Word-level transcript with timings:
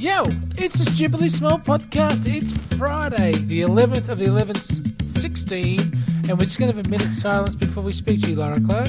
Yo, 0.00 0.24
it's 0.56 0.80
a 0.80 0.90
stupidly 0.94 1.28
small 1.28 1.58
podcast. 1.58 2.24
It's 2.24 2.54
Friday, 2.78 3.32
the 3.32 3.60
11th 3.60 4.08
of 4.08 4.16
the 4.16 4.24
11th, 4.24 5.20
16, 5.20 5.78
and 5.78 6.30
we're 6.30 6.46
just 6.46 6.58
going 6.58 6.70
to 6.70 6.76
have 6.78 6.86
a 6.86 6.88
minute's 6.88 7.20
silence 7.20 7.54
before 7.54 7.82
we 7.82 7.92
speak 7.92 8.22
to 8.22 8.30
you, 8.30 8.36
Laura 8.36 8.58
Clark. 8.62 8.88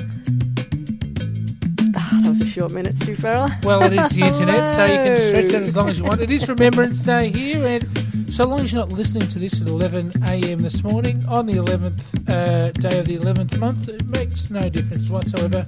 Ah, 1.97 2.19
that 2.23 2.29
was 2.29 2.39
a 2.39 2.45
short 2.45 2.71
minute, 2.71 2.95
Stu 2.95 3.17
Farrell. 3.17 3.49
Well, 3.63 3.83
it 3.83 3.91
is 3.91 4.07
the 4.11 4.21
internet, 4.25 4.73
so 4.73 4.85
you 4.85 5.03
can 5.03 5.17
stretch 5.17 5.47
that 5.47 5.63
as 5.63 5.75
long 5.75 5.89
as 5.89 5.99
you 5.99 6.05
want. 6.05 6.21
It 6.21 6.31
is 6.31 6.47
Remembrance 6.47 7.03
Day 7.03 7.29
here, 7.29 7.61
and 7.61 8.33
so 8.33 8.45
long 8.45 8.61
as 8.61 8.71
you're 8.71 8.79
not 8.79 8.93
listening 8.93 9.27
to 9.27 9.37
this 9.37 9.59
at 9.59 9.67
11 9.67 10.13
a.m. 10.23 10.59
this 10.59 10.81
morning 10.81 11.25
on 11.27 11.45
the 11.45 11.55
11th 11.55 12.29
uh, 12.29 12.71
day 12.71 12.99
of 12.99 13.05
the 13.07 13.17
11th 13.17 13.59
month, 13.59 13.89
it 13.89 14.05
makes 14.05 14.49
no 14.49 14.69
difference 14.69 15.09
whatsoever 15.09 15.65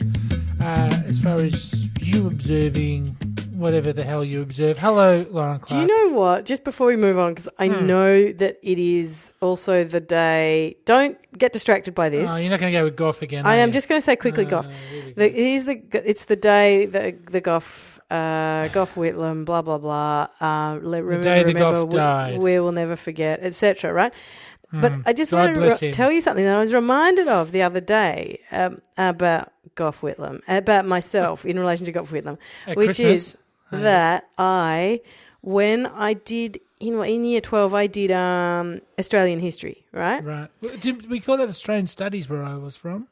uh, 0.62 1.02
as 1.06 1.20
far 1.20 1.36
as 1.36 1.90
you 2.00 2.28
observing 2.28 3.18
whatever 3.64 3.94
the 3.94 4.04
hell 4.04 4.24
you 4.24 4.42
observe. 4.42 4.78
Hello, 4.78 5.26
Lauren 5.32 5.60
Do 5.66 5.78
you 5.78 5.88
know 5.88 6.10
what? 6.10 6.46
Just 6.46 6.64
before 6.64 6.88
we 6.88 6.98
move 6.98 7.18
on, 7.18 7.34
because 7.34 7.50
I 7.58 7.68
Hmm. 7.70 7.88
know 7.88 8.32
that 8.34 8.58
it 8.62 8.78
is 8.78 9.34
also 9.42 9.84
the 9.84 10.00
day. 10.00 10.76
Don't 10.86 11.18
get 11.38 11.54
distracted 11.54 11.96
by 11.96 12.10
this. 12.10 12.30
Oh, 12.30 12.36
you're 12.36 12.50
not 12.50 12.60
going 12.60 12.74
to 12.74 12.78
go 12.80 12.84
with 12.84 12.96
Gough 12.96 13.22
again. 13.22 13.46
I 13.46 13.56
am 13.56 13.70
you? 13.70 13.74
just 13.74 13.88
going 13.90 14.00
to 14.00 14.06
say 14.06 14.16
quickly, 14.16 14.46
Oh, 14.46 14.50
Gough. 14.50 14.68
The, 15.16 15.26
it 15.26 15.36
is 15.56 15.66
the 15.66 15.82
it's 16.12 16.26
the 16.26 16.36
day 16.36 16.86
that 16.88 17.28
the 17.28 17.42
Gough 17.42 18.00
uh, 18.12 18.68
Gough 18.68 18.94
Whitlam 18.96 19.46
blah 19.46 19.62
blah 19.62 19.78
blah. 19.80 20.28
Uh, 20.42 20.80
le- 20.84 21.02
remember, 21.02 21.24
day 21.24 21.44
the 21.44 21.54
remember, 21.54 21.80
Gough 21.82 21.90
we, 21.94 21.98
died. 21.98 22.40
we 22.40 22.60
will 22.60 22.72
never 22.74 22.96
forget, 22.96 23.40
etc. 23.42 23.92
Right? 23.94 24.14
But 24.74 24.92
Mm. 24.92 25.04
I 25.06 25.14
just 25.14 25.30
God 25.32 25.56
wanted 25.56 25.78
to 25.78 25.86
re- 25.86 25.92
tell 25.94 26.12
you 26.12 26.20
something 26.20 26.44
that 26.44 26.56
I 26.58 26.60
was 26.60 26.74
reminded 26.74 27.28
of 27.28 27.52
the 27.52 27.62
other 27.62 27.80
day 27.80 28.40
um, 28.52 28.82
about 28.98 29.52
Gough 29.76 30.02
Whitlam, 30.02 30.42
about 30.48 30.88
myself 30.88 31.46
in 31.46 31.60
relation 31.60 31.86
to 31.86 31.92
Gough 31.92 32.10
Whitlam, 32.12 32.38
At 32.66 32.76
which 32.78 32.88
Christmas? 32.98 33.22
is 33.30 33.38
that 33.82 34.30
I, 34.38 35.02
when 35.42 35.86
I 35.86 36.14
did 36.14 36.60
in 36.80 37.02
in 37.04 37.24
year 37.24 37.42
twelve, 37.42 37.74
I 37.74 37.88
did 37.88 38.12
um, 38.12 38.82
Australian 39.00 39.40
history, 39.40 39.86
right? 39.92 40.24
Right. 40.24 40.50
Did 40.80 41.10
we 41.10 41.20
call 41.20 41.38
that 41.38 41.50
Australian 41.50 41.88
studies 41.88 42.30
where 42.30 42.44
I 42.44 42.56
was 42.56 42.76
from? 42.76 43.08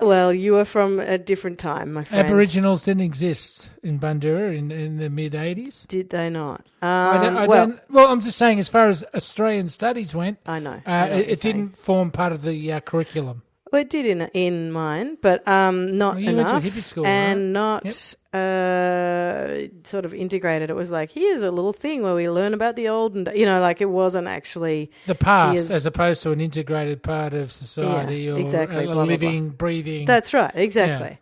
Well, 0.00 0.34
you 0.34 0.54
were 0.54 0.64
from 0.64 0.98
a 0.98 1.18
different 1.18 1.58
time, 1.60 1.92
my 1.92 2.02
friend. 2.02 2.26
Aboriginals 2.26 2.82
didn't 2.82 3.02
exist 3.02 3.70
in 3.82 4.00
Bundoora 4.00 4.56
in, 4.56 4.72
in 4.72 4.96
the 4.96 5.08
mid 5.08 5.34
80s. 5.34 5.86
Did 5.86 6.10
they 6.10 6.28
not? 6.30 6.66
Um, 6.82 6.88
I 6.88 7.22
don't, 7.22 7.36
I 7.36 7.46
well, 7.46 7.66
don't, 7.68 7.80
well, 7.90 8.08
I'm 8.08 8.20
just 8.20 8.36
saying, 8.36 8.58
as 8.58 8.68
far 8.68 8.88
as 8.88 9.04
Australian 9.14 9.68
studies 9.68 10.12
went, 10.12 10.38
I 10.46 10.58
know. 10.58 10.82
uh, 10.84 10.90
I 10.90 11.08
know 11.10 11.16
it, 11.16 11.28
it 11.28 11.40
didn't 11.40 11.76
form 11.76 12.10
part 12.10 12.32
of 12.32 12.42
the 12.42 12.72
uh, 12.72 12.80
curriculum. 12.80 13.42
Well, 13.74 13.80
it 13.80 13.90
did 13.90 14.06
in 14.06 14.20
in 14.34 14.70
mine, 14.70 15.18
but 15.20 15.46
um, 15.48 15.90
not 15.90 16.14
Well, 16.14 16.20
you 16.20 16.36
went 16.36 16.48
enough, 16.48 16.62
to 16.62 16.68
a 16.68 16.70
hippie 16.70 16.80
school, 16.80 17.04
and 17.04 17.52
not 17.52 17.84
Yep. 17.84 17.94
uh, 18.32 19.66
sort 19.82 20.04
of 20.04 20.14
integrated. 20.14 20.70
It 20.70 20.74
was 20.74 20.92
like 20.92 21.10
here's 21.10 21.42
a 21.42 21.50
little 21.50 21.72
thing 21.72 22.02
where 22.02 22.14
we 22.14 22.30
learn 22.30 22.54
about 22.54 22.76
the 22.76 22.86
old, 22.88 23.16
and 23.16 23.28
you 23.34 23.44
know, 23.44 23.60
like 23.60 23.80
it 23.80 23.90
wasn't 23.90 24.28
actually. 24.28 24.92
The 25.08 25.16
past, 25.16 25.72
as 25.72 25.86
opposed 25.86 26.22
to 26.22 26.30
an 26.30 26.40
integrated 26.40 27.02
part 27.02 27.34
of 27.34 27.50
society 27.50 28.18
Yeah, 28.18 28.34
or 28.34 28.38
exactly, 28.38 28.84
blah, 28.84 28.94
blah, 28.94 29.06
blah. 29.06 29.12
living, 29.12 29.48
breathing. 29.50 30.04
That's 30.04 30.32
right, 30.32 30.52
exactly. 30.54 31.18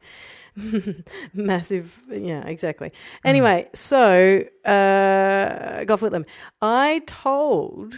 Massive, 1.32 1.98
yeah, 2.10 2.46
exactly. 2.46 2.92
Anyway, 3.24 3.70
so 3.72 4.44
uh, 4.66 5.84
Gough 5.84 6.00
them 6.00 6.26
I 6.60 7.00
told. 7.06 7.94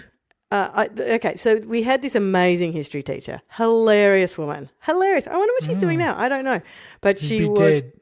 Uh, 0.54 0.70
I, 0.72 1.02
okay, 1.14 1.34
so 1.34 1.56
we 1.66 1.82
had 1.82 2.00
this 2.00 2.14
amazing 2.14 2.72
history 2.72 3.02
teacher, 3.02 3.42
hilarious 3.56 4.38
woman, 4.38 4.70
hilarious. 4.82 5.26
I 5.26 5.36
wonder 5.36 5.52
what 5.52 5.64
she's 5.64 5.78
doing 5.78 5.98
now. 5.98 6.16
I 6.16 6.28
don't 6.28 6.44
know, 6.44 6.60
but 7.00 7.20
You'd 7.20 7.28
she 7.28 7.44
was 7.48 7.58
dead. 7.58 7.92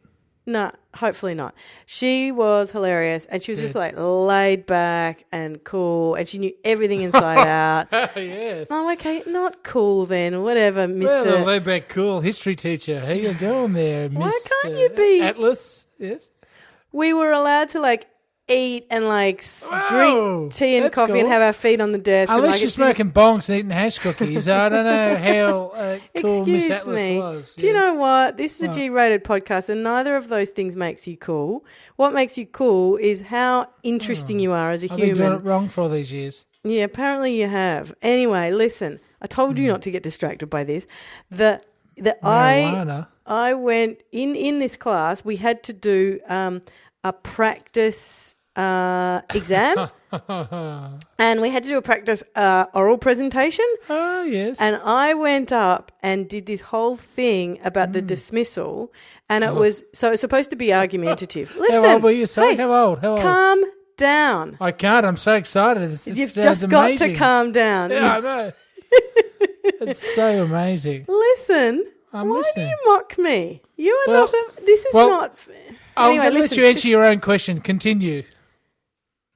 no, 0.44 0.70
hopefully 0.94 1.32
not. 1.32 1.54
She 1.86 2.30
was 2.30 2.70
hilarious, 2.70 3.24
and 3.24 3.42
she 3.42 3.52
was 3.52 3.58
just 3.58 3.74
like 3.74 3.94
laid 3.96 4.66
back 4.66 5.24
and 5.32 5.64
cool, 5.64 6.14
and 6.14 6.28
she 6.28 6.36
knew 6.36 6.52
everything 6.62 7.00
inside 7.08 7.48
out. 7.48 7.88
Oh, 7.90 8.20
yes. 8.20 8.66
Oh, 8.68 8.92
okay, 8.92 9.22
not 9.26 9.64
cool 9.64 10.04
then. 10.04 10.42
Whatever, 10.42 10.86
Mister. 10.86 11.22
Well, 11.24 11.44
laid 11.46 11.64
back, 11.64 11.88
cool 11.88 12.20
history 12.20 12.54
teacher. 12.54 13.00
How 13.00 13.12
you 13.12 13.32
going 13.32 13.72
there, 13.72 14.10
Miss 14.10 14.18
Why 14.18 14.40
can't 14.62 14.74
uh, 14.74 14.78
you 14.78 14.88
be- 14.90 15.22
Atlas? 15.22 15.86
Yes. 15.98 16.28
we 16.92 17.14
were 17.14 17.32
allowed 17.32 17.70
to 17.70 17.80
like 17.80 18.08
eat 18.54 18.86
and 18.90 19.06
like 19.08 19.44
Wow, 19.70 19.86
drink 19.90 20.52
tea 20.52 20.76
and 20.76 20.84
that's 20.86 20.94
coffee 20.94 21.12
and 21.18 21.22
cool. 21.22 21.30
have 21.32 21.42
our 21.42 21.52
feet 21.52 21.80
on 21.80 21.92
the 21.92 21.98
desk. 21.98 22.30
and, 22.30 22.38
Unless 22.40 22.54
like, 22.54 22.60
you're 22.62 22.70
smoking 22.70 23.10
bongs 23.10 23.48
and 23.48 23.58
eating 23.58 23.70
hash 23.70 23.98
cookies, 23.98 24.48
I 24.48 24.68
don't 24.68 24.84
know 24.84 25.16
how 25.16 25.58
uh, 25.78 25.98
cool 26.20 26.46
Miss 26.46 26.64
Excuse 26.64 26.70
Atlas 26.70 26.96
me. 27.00 27.18
was. 27.18 27.54
Do 27.56 27.66
you 27.66 27.72
yes. 27.72 27.80
know 27.82 27.94
what? 27.94 28.36
This 28.36 28.56
is 28.56 28.62
a 28.62 28.66
What? 28.66 28.76
G-rated 28.76 29.24
podcast, 29.24 29.68
and 29.68 29.82
neither 29.82 30.16
of 30.16 30.28
those 30.28 30.50
things 30.50 30.76
makes 30.76 31.06
you 31.06 31.16
cool. 31.16 31.64
What 31.96 32.12
makes 32.12 32.36
you 32.38 32.46
cool 32.46 32.96
is 32.96 33.22
how 33.22 33.68
interesting 33.82 34.38
you 34.38 34.52
are 34.52 34.70
as 34.70 34.84
a 34.84 34.88
Hmm. 34.88 34.92
I've 34.94 34.98
been 35.00 35.14
doing 35.14 35.26
it 35.26 35.30
human. 35.36 35.44
wrong 35.44 35.68
for 35.68 35.82
all 35.82 35.88
these 35.88 36.12
years. 36.12 36.44
Yeah, 36.64 36.84
apparently 36.84 37.40
you 37.40 37.48
have. 37.48 37.92
Anyway, 38.02 38.50
listen. 38.52 39.00
I 39.20 39.26
told 39.26 39.56
Hmm. 39.58 39.62
you 39.64 39.68
not 39.72 39.82
to 39.82 39.90
get 39.90 40.02
distracted 40.02 40.46
by 40.48 40.64
this. 40.64 40.86
That 41.30 41.64
that 41.98 42.18
I 42.22 42.70
Marijuana. 42.74 43.06
I 43.26 43.54
went 43.54 44.02
in 44.12 44.34
in 44.34 44.58
this 44.60 44.76
class. 44.76 45.24
We 45.24 45.36
had 45.36 45.62
to 45.64 45.72
do 45.72 46.20
um, 46.28 46.62
a 47.04 47.12
practice 47.12 48.31
uh, 48.56 49.20
exam, 49.34 49.88
and 51.18 51.40
we 51.40 51.50
had 51.50 51.62
to 51.62 51.68
do 51.68 51.78
a 51.78 51.82
practice 51.82 52.22
uh, 52.36 52.66
oral 52.74 52.98
presentation. 52.98 53.64
oh, 53.88 54.22
yes. 54.22 54.58
And 54.60 54.76
I 54.76 55.14
went 55.14 55.52
up 55.52 55.92
and 56.02 56.28
did 56.28 56.46
this 56.46 56.60
whole 56.60 56.96
thing 56.96 57.58
about 57.64 57.88
Hmm. 57.88 57.92
the 57.92 58.02
dismissal, 58.02 58.92
and 59.28 59.42
it 59.44 59.54
was 59.54 59.84
so 59.92 60.12
it's 60.12 60.20
supposed 60.20 60.50
to 60.50 60.56
be 60.56 60.72
argumentative. 60.82 61.54
Listen, 61.56 61.84
how 61.84 61.94
old 61.94 62.02
were 62.02 62.10
you? 62.10 62.26
Sorry, 62.26 62.56
hey, 62.56 62.62
how 62.62 62.72
old? 62.72 62.98
How 63.00 63.12
old? 63.12 63.20
calm 63.22 63.64
down. 63.96 64.56
I 64.60 64.72
can't. 64.72 65.06
I'm 65.06 65.16
so 65.16 65.32
excited. 65.32 65.90
This, 65.90 66.04
this 66.04 66.16
You've 66.16 66.34
just 66.34 66.68
got 66.68 66.96
to 66.98 67.14
calm 67.14 67.52
down. 67.52 67.90
Yeah, 67.90 68.16
I 68.16 68.20
know. 68.20 68.52
it's 69.80 70.14
so 70.14 70.44
amazing. 70.44 71.04
Listen, 71.08 71.84
I'm 72.12 72.28
why 72.28 72.36
listening. 72.36 72.66
do 72.66 72.70
you 72.70 72.78
mock 72.92 73.18
me? 73.18 73.62
You 73.76 73.92
are 74.06 74.12
Well- 74.12 74.20
not. 74.26 74.58
A, 74.58 74.64
this 74.66 74.84
is 74.84 74.94
well, 74.94 75.08
not. 75.08 75.38
Anyway, 75.96 76.24
let 76.24 76.32
listen, 76.32 76.58
you 76.58 76.64
answer 76.64 76.74
just- 76.74 76.84
your 76.86 77.04
own 77.04 77.20
question. 77.20 77.60
Continue. 77.60 78.22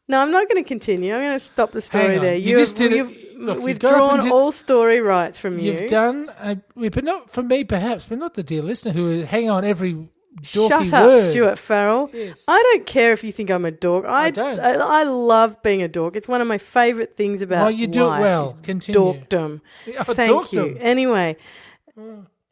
No, 0.08 0.20
I'm 0.20 0.30
not 0.30 0.48
going 0.48 0.62
to 0.62 0.68
continue. 0.68 1.14
I'm 1.14 1.20
going 1.22 1.38
to 1.40 1.44
stop 1.46 1.72
the 1.72 1.80
story 1.80 2.18
there. 2.18 2.36
You 2.36 2.58
You've, 2.58 2.74
did 2.74 2.90
you've 2.92 3.12
look, 3.36 3.60
withdrawn 3.60 3.92
got 3.92 4.04
up 4.04 4.12
and 4.14 4.22
did- 4.24 4.32
all 4.32 4.52
story 4.52 5.00
rights 5.00 5.38
from 5.38 5.58
you. 5.58 5.72
You've 5.72 5.90
done, 5.90 6.30
uh, 6.38 6.54
but 6.76 7.02
not 7.04 7.30
from 7.30 7.48
me, 7.48 7.64
perhaps, 7.64 8.06
but 8.06 8.18
not 8.18 8.34
the 8.34 8.42
dear 8.42 8.62
listener 8.62 8.92
who 8.92 9.22
hang 9.22 9.50
on 9.50 9.64
every 9.64 9.94
dorky 10.42 10.68
Shut 10.68 10.92
up, 10.92 11.06
word. 11.06 11.30
Stuart 11.30 11.58
Farrell. 11.58 12.10
Yes. 12.12 12.44
I 12.46 12.62
don't 12.62 12.86
care 12.86 13.12
if 13.12 13.24
you 13.24 13.32
think 13.32 13.50
I'm 13.50 13.64
a 13.64 13.70
dork. 13.70 14.04
I, 14.06 14.26
I 14.26 14.30
don't. 14.30 14.60
I, 14.60 14.74
I 14.74 15.02
love 15.04 15.60
being 15.62 15.82
a 15.82 15.88
dork. 15.88 16.14
It's 16.14 16.28
one 16.28 16.40
of 16.40 16.46
my 16.46 16.58
favourite 16.58 17.16
things 17.16 17.42
about 17.42 17.62
Well, 17.62 17.70
you 17.72 17.86
do 17.86 18.04
it 18.04 18.20
well. 18.20 18.56
Continue. 18.62 19.00
Dorkdom. 19.00 19.60
Oh, 19.98 20.14
Thank 20.14 20.30
dorkdom. 20.30 20.52
you. 20.74 20.76
Anyway. 20.80 21.36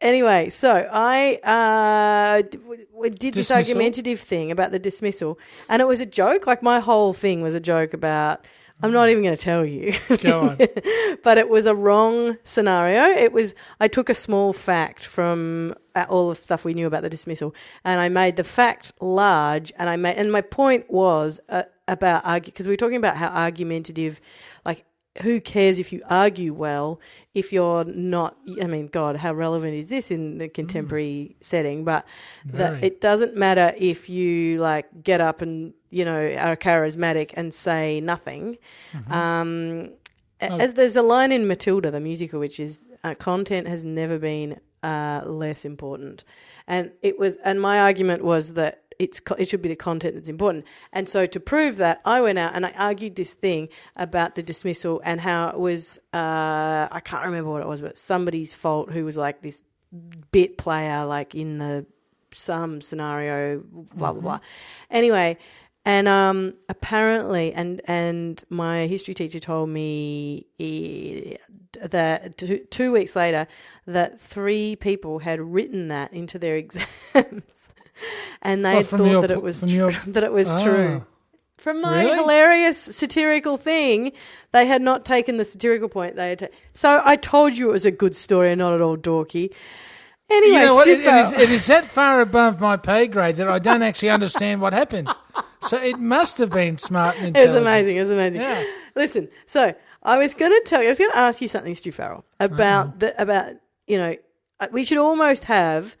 Anyway, 0.01 0.49
so 0.49 0.87
I 0.91 1.35
uh, 1.43 2.41
d- 2.41 2.57
w- 2.57 2.85
w- 2.93 3.09
did 3.11 3.33
this 3.33 3.47
Dismissal? 3.47 3.55
argumentative 3.57 4.19
thing 4.19 4.51
about 4.51 4.71
the 4.71 4.79
dismissal, 4.79 5.39
and 5.69 5.81
it 5.81 5.85
was 5.87 6.01
a 6.01 6.05
joke. 6.05 6.45
Like 6.47 6.61
my 6.61 6.79
whole 6.79 7.13
thing 7.13 7.41
was 7.41 7.55
a 7.55 7.59
joke 7.59 7.93
about. 7.93 8.45
I'm 8.83 8.91
not 8.91 9.07
even 9.07 9.23
going 9.23 9.35
to 9.37 9.41
tell 9.41 9.65
you. 9.65 9.93
Go 10.17 10.49
on. 10.49 10.57
but 11.23 11.37
it 11.37 11.47
was 11.47 11.65
a 11.65 11.73
wrong 11.73 12.35
scenario. 12.43 13.03
It 13.17 13.31
was 13.31 13.55
I 13.79 13.87
took 13.87 14.09
a 14.09 14.13
small 14.13 14.51
fact 14.51 15.05
from 15.05 15.75
uh, 15.95 16.05
all 16.09 16.27
the 16.27 16.35
stuff 16.35 16.65
we 16.65 16.73
knew 16.73 16.85
about 16.85 17.01
the 17.01 17.09
dismissal, 17.09 17.55
and 17.85 18.01
I 18.01 18.09
made 18.09 18.35
the 18.35 18.43
fact 18.43 18.91
large. 18.99 19.71
And 19.77 19.89
I 19.89 19.95
made 19.95 20.17
and 20.17 20.29
my 20.29 20.41
point 20.41 20.91
was 20.91 21.39
uh, 21.47 21.63
about 21.87 22.25
argue 22.25 22.51
because 22.51 22.65
we 22.67 22.73
were 22.73 22.77
talking 22.77 22.97
about 22.97 23.15
how 23.15 23.29
argumentative, 23.29 24.19
like 24.65 24.83
who 25.21 25.39
cares 25.39 25.79
if 25.79 25.93
you 25.93 26.01
argue 26.09 26.53
well 26.53 26.99
if 27.33 27.53
you're 27.53 27.85
not 27.85 28.37
i 28.61 28.67
mean 28.67 28.87
god 28.87 29.15
how 29.15 29.33
relevant 29.33 29.73
is 29.73 29.87
this 29.87 30.11
in 30.11 30.37
the 30.39 30.47
contemporary 30.49 31.35
setting? 31.39 31.85
But 31.85 32.05
that 32.45 32.83
it 32.83 33.01
doesn't 33.01 33.35
matter 33.35 33.73
if 33.77 34.09
you 34.09 34.59
like 34.59 34.87
get 35.03 35.21
up 35.21 35.41
and 35.41 35.73
you 35.89 36.03
know 36.05 36.19
are 36.37 36.57
charismatic 36.57 37.31
and 37.35 37.53
say 37.53 38.01
nothing. 38.01 38.57
Um 39.09 39.89
Oh. 40.41 40.57
as 40.57 40.73
there's 40.73 40.97
a 40.97 41.01
line 41.01 41.31
in 41.31 41.47
matilda 41.47 41.89
the 41.89 42.01
musical 42.01 42.41
which 42.41 42.59
is 42.59 42.81
uh, 43.05 43.15
content 43.15 43.69
has 43.69 43.85
never 43.85 44.19
been 44.19 44.59
uh, 44.83 45.21
less 45.25 45.63
important. 45.63 46.25
And 46.67 46.91
it 47.01 47.17
was 47.17 47.37
and 47.45 47.61
my 47.61 47.79
argument 47.79 48.21
was 48.23 48.53
that 48.55 48.83
it's 48.99 49.21
it 49.37 49.47
should 49.47 49.61
be 49.61 49.69
the 49.69 49.75
content 49.75 50.15
that's 50.15 50.29
important. 50.29 50.65
And 50.93 51.07
so 51.07 51.25
to 51.25 51.39
prove 51.39 51.77
that, 51.77 52.01
I 52.05 52.21
went 52.21 52.39
out 52.39 52.53
and 52.55 52.65
I 52.65 52.71
argued 52.71 53.15
this 53.15 53.33
thing 53.33 53.69
about 53.95 54.35
the 54.35 54.43
dismissal 54.43 55.01
and 55.03 55.21
how 55.21 55.49
it 55.49 55.59
was 55.59 55.99
uh, 56.13 56.87
I 56.91 57.01
can't 57.03 57.25
remember 57.25 57.51
what 57.51 57.61
it 57.61 57.67
was, 57.67 57.81
but 57.81 57.97
somebody's 57.97 58.53
fault 58.53 58.91
who 58.91 59.05
was 59.05 59.17
like 59.17 59.41
this 59.41 59.63
bit 60.31 60.57
player, 60.57 61.05
like 61.05 61.35
in 61.35 61.57
the 61.57 61.85
some 62.33 62.81
scenario, 62.81 63.63
blah 63.95 64.11
blah 64.11 64.21
blah. 64.21 64.39
Anyway, 64.89 65.37
and 65.85 66.07
um, 66.07 66.55
apparently, 66.67 67.53
and 67.53 67.81
and 67.85 68.43
my 68.49 68.87
history 68.87 69.13
teacher 69.13 69.39
told 69.39 69.69
me 69.69 70.47
eh, 70.59 71.37
that 71.81 72.37
two, 72.37 72.59
two 72.71 72.91
weeks 72.91 73.15
later 73.15 73.47
that 73.85 74.19
three 74.19 74.75
people 74.75 75.19
had 75.19 75.39
written 75.39 75.87
that 75.89 76.11
into 76.11 76.39
their 76.39 76.55
exams, 76.63 77.69
and 78.41 78.65
they 78.65 78.73
Oh, 78.73 78.77
had 78.77 78.87
from 78.87 78.97
thought 78.99 79.11
your 79.11 79.21
that 79.21 79.31
it 79.31 79.41
was 79.41 79.59
tr- 79.61 79.65
your- 79.67 79.91
that 80.07 80.23
it 80.23 80.31
was 80.31 80.49
Ah. 80.49 80.63
true 80.63 81.05
From 81.57 81.81
my 81.81 82.03
Really? 82.03 82.17
hilarious 82.17 82.77
satirical 82.77 83.57
thing, 83.57 84.11
they 84.51 84.65
had 84.67 84.81
not 84.81 85.03
taken 85.05 85.37
the 85.37 85.45
satirical 85.45 85.89
point. 85.89 86.15
They 86.15 86.29
had 86.29 86.39
ta- 86.39 86.47
so 86.73 87.01
I 87.03 87.15
told 87.15 87.53
you 87.57 87.69
it 87.69 87.73
was 87.73 87.85
a 87.85 87.91
good 87.91 88.15
story 88.15 88.51
and 88.51 88.59
not 88.59 88.73
at 88.73 88.81
all 88.81 88.97
dorky. 88.97 89.51
Anyway, 90.29 90.57
you 90.57 90.65
know 90.65 90.81
It, 90.81 90.87
it, 90.87 91.05
is, 91.05 91.31
it 91.33 91.49
is 91.51 91.67
that 91.67 91.85
far 91.85 92.19
above 92.21 92.59
my 92.59 92.77
pay 92.77 93.05
grade 93.07 93.37
that 93.37 93.47
I 93.47 93.59
don't 93.59 93.83
actually 93.83 94.09
understand 94.09 94.61
what 94.61 94.73
happened. 94.73 95.09
So 95.67 95.77
it 95.81 95.97
must 95.97 96.37
have 96.37 96.51
been 96.51 96.77
smart 96.77 97.15
and 97.19 97.35
It 97.35 97.47
was 97.47 97.55
amazing. 97.55 97.95
It 97.97 98.01
was 98.01 98.11
amazing. 98.11 98.41
Yeah. 98.41 98.63
Listen, 98.95 99.27
so 99.47 99.73
I 100.03 100.19
was 100.19 100.35
going 100.35 100.51
to 100.51 100.61
tell 100.63 100.79
you, 100.83 100.89
I 100.89 100.91
was 100.91 100.99
going 100.99 101.09
to 101.09 101.17
ask 101.17 101.41
you 101.41 101.47
something, 101.47 101.73
Stu 101.73 101.91
Farrell, 101.91 102.23
about 102.39 102.99
the 102.99 103.19
about 103.19 103.53
you 103.87 103.97
know, 103.97 104.15
uh, 104.59 104.67
we 104.71 104.83
should 104.85 104.99
almost 104.99 105.45
have, 105.45 105.95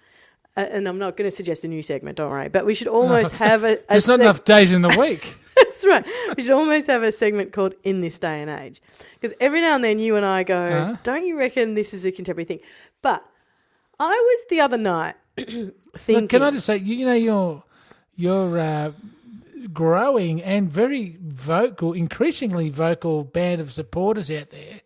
and 0.55 0.87
I'm 0.87 0.97
not 0.97 1.17
going 1.17 1.29
to 1.29 1.35
suggest 1.35 1.63
a 1.63 1.67
new 1.67 1.81
segment, 1.81 2.17
don't 2.17 2.29
worry, 2.31 2.49
but 2.49 2.65
we 2.65 2.73
should 2.75 2.87
almost 2.87 3.31
have 3.35 3.63
a. 3.63 3.73
a 3.73 3.79
There's 3.89 4.07
not 4.07 4.19
seg- 4.19 4.23
enough 4.23 4.43
days 4.43 4.71
in 4.73 4.81
the 4.81 4.89
week. 4.97 5.37
That's 5.55 5.85
right. 5.85 6.05
We 6.35 6.43
should 6.43 6.51
almost 6.51 6.87
have 6.87 7.03
a 7.03 7.11
segment 7.11 7.53
called 7.53 7.75
"In 7.83 8.01
This 8.01 8.19
Day 8.19 8.41
and 8.41 8.49
Age," 8.49 8.81
because 9.19 9.35
every 9.39 9.61
now 9.61 9.75
and 9.75 9.83
then 9.83 9.99
you 9.99 10.15
and 10.15 10.25
I 10.25 10.43
go, 10.43 10.69
Huh? 10.69 10.95
"Don't 11.03 11.25
you 11.25 11.37
reckon 11.37 11.73
this 11.75 11.93
is 11.93 12.05
a 12.05 12.11
contemporary 12.11 12.45
thing?" 12.45 12.59
But 13.01 13.23
I 13.99 14.09
was 14.09 14.45
the 14.49 14.59
other 14.61 14.77
night 14.77 15.15
thinking. 15.37 15.73
Look, 16.21 16.29
can 16.29 16.41
I 16.41 16.51
just 16.51 16.65
say, 16.65 16.77
you, 16.77 16.95
you 16.95 17.05
know, 17.05 17.13
your 17.13 17.63
your 18.15 18.59
uh, 18.59 18.91
growing 19.73 20.41
and 20.43 20.69
very 20.69 21.17
vocal, 21.21 21.93
increasingly 21.93 22.69
vocal 22.69 23.23
band 23.23 23.61
of 23.61 23.71
supporters 23.71 24.29
out 24.31 24.49
there 24.49 24.81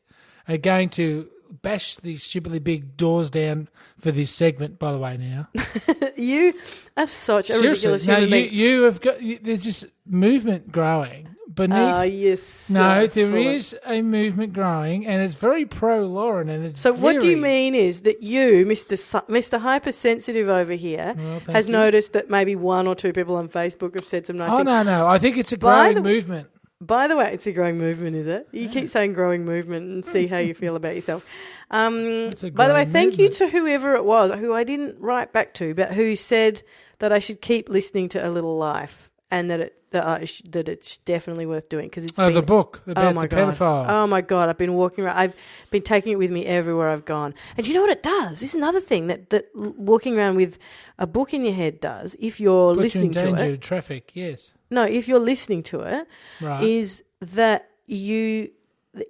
are 0.48 0.58
going 0.58 0.90
to 0.90 1.28
bash 1.62 1.98
these 1.98 2.24
stupidly 2.24 2.60
big 2.60 2.96
doors 2.98 3.30
down 3.30 3.68
for 4.00 4.12
this 4.12 4.32
segment. 4.34 4.80
By 4.80 4.92
the 4.92 4.98
way, 5.00 5.18
now 5.18 5.48
you 6.18 6.54
are 6.98 7.06
such 7.08 7.50
a 7.50 7.54
seriously, 7.54 7.90
ridiculous 7.92 8.08
no, 8.08 8.16
human 8.16 8.30
you 8.30 8.50
being. 8.50 8.54
you 8.54 8.82
have 8.84 9.02
got 9.02 9.22
you, 9.22 9.40
there's 9.42 9.64
this 9.64 9.86
movement 10.06 10.72
growing 10.72 11.28
beneath. 11.54 11.78
Oh, 11.78 12.02
yes. 12.04 12.70
no, 12.70 13.08
there 13.08 13.36
is 13.36 13.76
a 13.86 14.02
movement 14.02 14.54
growing, 14.54 15.06
and 15.08 15.22
it's 15.24 15.36
very 15.36 15.66
pro 15.66 16.06
Lauren, 16.06 16.48
and 16.50 16.64
it's 16.66 16.82
So 16.82 16.94
what 16.94 17.20
do 17.20 17.28
you 17.28 17.38
mean 17.38 17.74
is 17.76 18.02
that 18.02 18.22
you, 18.24 18.66
Mr. 18.66 18.98
Su- 18.98 19.26
Mr. 19.28 19.60
Hypersensitive 19.60 20.48
over 20.48 20.74
here, 20.74 21.16
Well, 21.18 21.40
has 21.54 21.66
you. 21.68 21.74
noticed 21.74 22.14
that 22.14 22.30
maybe 22.30 22.56
one 22.56 22.86
or 22.88 22.96
two 22.96 23.12
people 23.14 23.36
on 23.36 23.50
Facebook 23.50 23.96
have 23.96 24.06
said 24.06 24.28
some 24.28 24.38
nice 24.38 24.52
Oh 24.52 24.58
things. 24.58 24.66
no, 24.68 24.84
no, 24.84 25.08
I 25.08 25.18
think 25.18 25.38
it's 25.38 25.52
a 25.52 25.58
growing 25.58 25.96
the- 25.96 26.02
movement. 26.02 26.48
By 26.82 27.08
the 27.08 27.18
way, 27.18 27.34
it's 27.34 27.46
a 27.46 27.52
growing 27.52 27.78
movement, 27.78 28.16
is 28.16 28.26
it? 28.28 28.48
You 28.54 28.70
keep 28.70 28.88
saying 28.88 29.14
growing 29.14 29.44
movement 29.44 29.90
and 29.92 30.06
see 30.06 30.28
how 30.28 30.38
you 30.38 30.54
feel 30.54 30.76
about 30.76 30.96
yourself. 30.96 31.26
Um, 31.72 32.32
by 32.56 32.68
the 32.68 32.74
way, 32.74 32.84
thank 32.84 33.20
you 33.20 33.30
to 33.30 33.48
whoever 33.48 33.94
it 33.94 34.04
was 34.04 34.32
who 34.40 34.56
I 34.56 34.64
didn't 34.64 35.00
write 35.00 35.32
back 35.32 35.54
to, 35.54 35.76
but 35.76 35.92
who 35.94 36.16
said 36.16 36.64
that 36.98 37.12
I 37.12 37.20
should 37.20 37.42
keep 37.42 37.70
listening 37.70 38.10
to 38.10 38.28
A 38.28 38.32
Little 38.32 38.58
Life 38.58 39.12
and 39.30 39.52
that 39.52 39.60
it 39.60 39.82
that, 39.92 40.04
I 40.04 40.26
sh- 40.26 40.42
that 40.50 40.68
it's 40.68 40.98
definitely 40.98 41.46
worth 41.46 41.70
doing 41.70 41.86
because 41.86 42.06
it's 42.06 42.18
Oh, 42.18 42.26
been 42.26 42.34
the 42.34 42.42
book 42.42 42.82
about 42.88 43.06
oh 43.06 43.14
my 43.14 43.28
the 43.28 43.36
god! 43.36 43.54
pedophile. 43.54 43.86
Oh 43.88 44.08
my 44.08 44.22
god! 44.22 44.50
I've 44.50 44.58
been 44.58 44.74
walking 44.74 45.04
around. 45.04 45.18
I've 45.20 45.36
been 45.70 45.84
taking 45.84 46.12
it 46.14 46.18
with 46.18 46.32
me 46.32 46.44
everywhere 46.48 46.90
I've 46.90 47.06
gone. 47.06 47.36
And 47.56 47.68
you 47.68 47.76
know 47.76 47.82
what 47.82 47.92
it 47.92 48.02
does? 48.02 48.40
This 48.40 48.50
is 48.50 48.56
another 48.56 48.82
thing 48.82 49.06
that 49.06 49.30
that 49.30 49.46
walking 49.56 50.18
around 50.18 50.38
with 50.38 50.58
a 50.98 51.06
book 51.06 51.36
in 51.36 51.46
your 51.46 51.54
head 51.54 51.80
does. 51.80 52.16
If 52.20 52.40
you're 52.40 52.74
Puts 52.74 52.82
listening 52.96 53.14
you 53.14 53.20
in 53.20 53.26
to 53.28 53.32
danger 53.38 53.54
it, 53.54 53.62
traffic. 53.62 54.10
Yes, 54.16 54.54
no, 54.70 54.84
if 54.84 55.08
you're 55.08 55.20
listening 55.20 55.64
to 55.64 55.82
it, 55.82 56.08
right. 56.42 56.64
is 56.64 57.04
that 57.22 57.70
you 57.86 58.52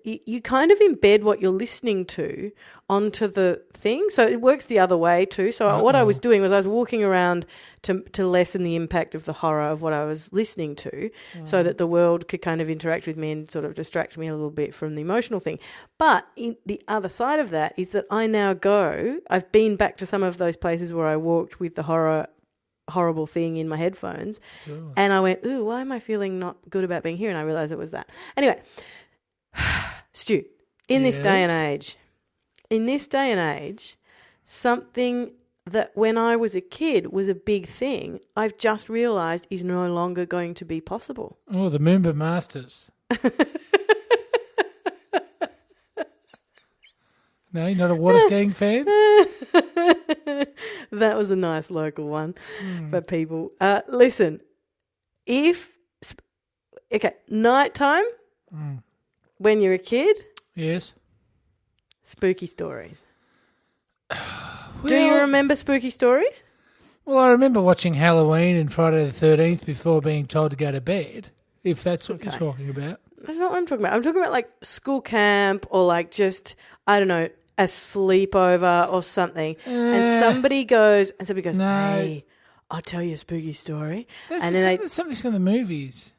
you 0.03 0.41
kind 0.41 0.71
of 0.71 0.79
embed 0.79 1.23
what 1.23 1.41
you're 1.41 1.51
listening 1.51 2.05
to 2.05 2.51
onto 2.89 3.27
the 3.27 3.61
thing. 3.73 4.05
So 4.09 4.27
it 4.27 4.41
works 4.41 4.65
the 4.65 4.77
other 4.77 4.97
way 4.97 5.25
too. 5.25 5.53
So 5.53 5.81
what 5.81 5.95
I 5.95 6.03
was 6.03 6.19
doing 6.19 6.41
was 6.41 6.51
I 6.51 6.57
was 6.57 6.67
walking 6.67 7.03
around 7.03 7.45
to 7.83 8.01
to 8.11 8.27
lessen 8.27 8.63
the 8.63 8.75
impact 8.75 9.15
of 9.15 9.23
the 9.23 9.33
horror 9.33 9.69
of 9.69 9.81
what 9.81 9.93
I 9.93 10.03
was 10.03 10.33
listening 10.33 10.75
to, 10.77 11.09
so 11.45 11.63
that 11.63 11.77
the 11.77 11.87
world 11.87 12.27
could 12.27 12.41
kind 12.41 12.61
of 12.61 12.69
interact 12.69 13.07
with 13.07 13.15
me 13.15 13.31
and 13.31 13.49
sort 13.49 13.63
of 13.63 13.73
distract 13.73 14.17
me 14.17 14.27
a 14.27 14.33
little 14.33 14.51
bit 14.51 14.75
from 14.75 14.95
the 14.95 15.01
emotional 15.01 15.39
thing. 15.39 15.59
But 15.97 16.27
in, 16.35 16.57
the 16.65 16.81
other 16.87 17.09
side 17.09 17.39
of 17.39 17.49
that 17.51 17.73
is 17.77 17.91
that 17.91 18.05
I 18.11 18.27
now 18.27 18.53
go. 18.53 19.19
I've 19.29 19.49
been 19.51 19.77
back 19.77 19.95
to 19.97 20.05
some 20.05 20.23
of 20.23 20.37
those 20.37 20.57
places 20.57 20.91
where 20.91 21.07
I 21.07 21.15
walked 21.15 21.59
with 21.59 21.75
the 21.75 21.83
horror 21.83 22.27
horrible 22.89 23.27
thing 23.27 23.57
in 23.57 23.67
my 23.67 23.77
headphones 23.77 24.39
Sure. 24.65 24.93
and 24.97 25.13
I 25.13 25.19
went, 25.19 25.45
ooh, 25.45 25.63
why 25.65 25.81
am 25.81 25.91
I 25.91 25.99
feeling 25.99 26.39
not 26.39 26.57
good 26.69 26.83
about 26.83 27.03
being 27.03 27.17
here? 27.17 27.29
And 27.29 27.37
I 27.37 27.41
realized 27.41 27.71
it 27.71 27.77
was 27.77 27.91
that. 27.91 28.09
Anyway, 28.37 28.61
Stu, 30.13 30.43
in 30.87 31.03
this 31.03 31.19
day 31.19 31.43
and 31.43 31.51
age, 31.51 31.97
in 32.69 32.85
this 32.85 33.07
day 33.07 33.31
and 33.31 33.39
age, 33.39 33.97
something 34.43 35.31
that 35.65 35.91
when 35.93 36.17
I 36.17 36.35
was 36.35 36.55
a 36.55 36.61
kid 36.61 37.11
was 37.13 37.27
a 37.29 37.35
big 37.35 37.67
thing, 37.67 38.19
I've 38.35 38.57
just 38.57 38.89
realized 38.89 39.45
is 39.49 39.63
no 39.63 39.91
longer 39.91 40.25
going 40.25 40.53
to 40.55 40.65
be 40.65 40.81
possible. 40.81 41.37
Oh, 41.51 41.69
the 41.69 41.79
Moomba 41.79 42.15
Masters. 42.15 42.89
no, 47.53 47.65
you're 47.67 47.75
not 47.77 47.91
a 47.91 47.95
water 47.95 48.19
skiing 48.19 48.51
fan? 48.51 48.85
that 50.91 51.17
was 51.17 51.31
a 51.31 51.35
nice 51.35 51.69
local 51.71 52.07
one 52.07 52.35
for 52.89 53.01
people. 53.01 53.51
Uh, 53.61 53.81
listen, 53.87 54.41
if, 55.25 55.71
okay, 56.91 57.13
nighttime, 57.29 58.03
when 59.37 59.59
you're 59.59 59.73
a 59.75 59.77
kid, 59.79 60.25
Yes. 60.55 60.93
spooky 62.03 62.47
stories. 62.47 63.03
Do 64.85 64.95
you 64.95 65.13
remember 65.15 65.55
spooky 65.55 65.89
stories? 65.89 66.43
Well, 67.05 67.19
I 67.19 67.29
remember 67.29 67.61
watching 67.61 67.95
Halloween 67.95 68.55
and 68.55 68.71
Friday 68.71 69.05
the 69.09 69.11
13th 69.11 69.65
before 69.65 70.01
being 70.01 70.25
told 70.27 70.51
to 70.51 70.57
go 70.57 70.71
to 70.71 70.79
bed, 70.81 71.29
if 71.63 71.83
that's 71.83 72.07
what 72.07 72.23
you're 72.23 72.31
talking 72.31 72.69
about. 72.69 72.99
That's 73.21 73.37
not 73.37 73.51
what 73.51 73.57
I'm 73.57 73.65
talking 73.65 73.83
about. 73.83 73.95
I'm 73.95 74.01
talking 74.03 74.21
about 74.21 74.31
like 74.31 74.49
school 74.61 75.01
camp 75.01 75.65
or 75.69 75.83
like 75.83 76.11
just 76.11 76.55
I 76.87 76.99
don't 76.99 77.07
know 77.07 77.29
a 77.59 77.63
sleepover 77.65 78.91
or 78.91 79.03
something, 79.03 79.55
and 79.65 80.03
Eh. 80.05 80.19
somebody 80.19 80.65
goes 80.65 81.11
and 81.19 81.27
somebody 81.27 81.43
goes, 81.43 81.55
No. 81.57 81.65
"Hey, 81.65 82.25
I'll 82.71 82.81
tell 82.81 83.03
you 83.03 83.13
a 83.13 83.17
spooky 83.19 83.53
story." 83.53 84.07
That's, 84.29 84.43
and 84.43 84.55
then 84.55 84.63
some- 84.63 84.69
they, 84.71 84.77
that's 84.77 84.93
something 84.95 85.15
from 85.15 85.33
the 85.33 85.39
movies. 85.39 86.11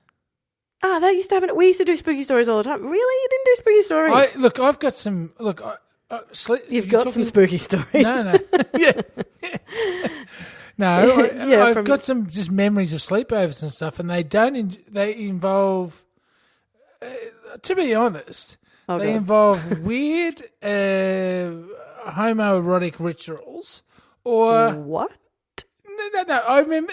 ah, 0.85 0.99
that 1.01 1.11
used 1.15 1.29
to 1.31 1.35
happen. 1.37 1.57
We 1.57 1.67
used 1.67 1.79
to 1.79 1.85
do 1.85 1.97
spooky 1.97 2.23
stories 2.23 2.49
all 2.49 2.59
the 2.59 2.65
time. 2.65 2.83
Really, 2.87 2.97
you 3.23 3.29
didn't 3.31 3.45
do 3.47 3.55
spooky 3.57 3.83
stories? 3.83 4.13
I, 4.15 4.39
look, 4.39 4.61
I've 4.61 4.79
got 4.79 4.95
some. 4.95 5.33
Look, 5.41 5.61
I, 5.63 5.75
I, 6.11 6.21
sleep, 6.33 6.63
You've 6.69 6.89
got 6.89 7.13
some 7.13 7.25
spooky 7.25 7.59
stories. 7.59 7.87
No, 7.95 8.23
no. 8.23 8.39
yeah. 8.79 9.01
No, 10.79 11.21
I, 11.21 11.47
Yeah, 11.47 11.65
I've 11.65 11.75
from- 11.75 11.85
got 11.85 12.05
some 12.05 12.29
just 12.31 12.51
memories 12.51 12.93
of 12.95 13.01
sleepovers 13.01 13.63
and 13.63 13.71
stuff, 13.73 13.99
and 13.99 14.09
they 14.09 14.23
don't. 14.23 14.57
In, 14.57 14.77
they 14.89 15.15
involve, 15.15 16.03
uh, 17.03 17.07
to 17.63 17.75
be 17.75 17.95
honest, 17.95 18.57
Oh, 18.91 18.99
they 18.99 19.07
God. 19.13 19.17
involve 19.17 19.79
weird 19.83 20.43
uh, 20.63 21.51
homoerotic 22.11 22.95
rituals, 22.99 23.83
or 24.25 24.73
what? 24.75 25.11
no, 25.89 26.09
no, 26.15 26.23
no. 26.23 26.37
I 26.39 26.59
remember. 26.61 26.93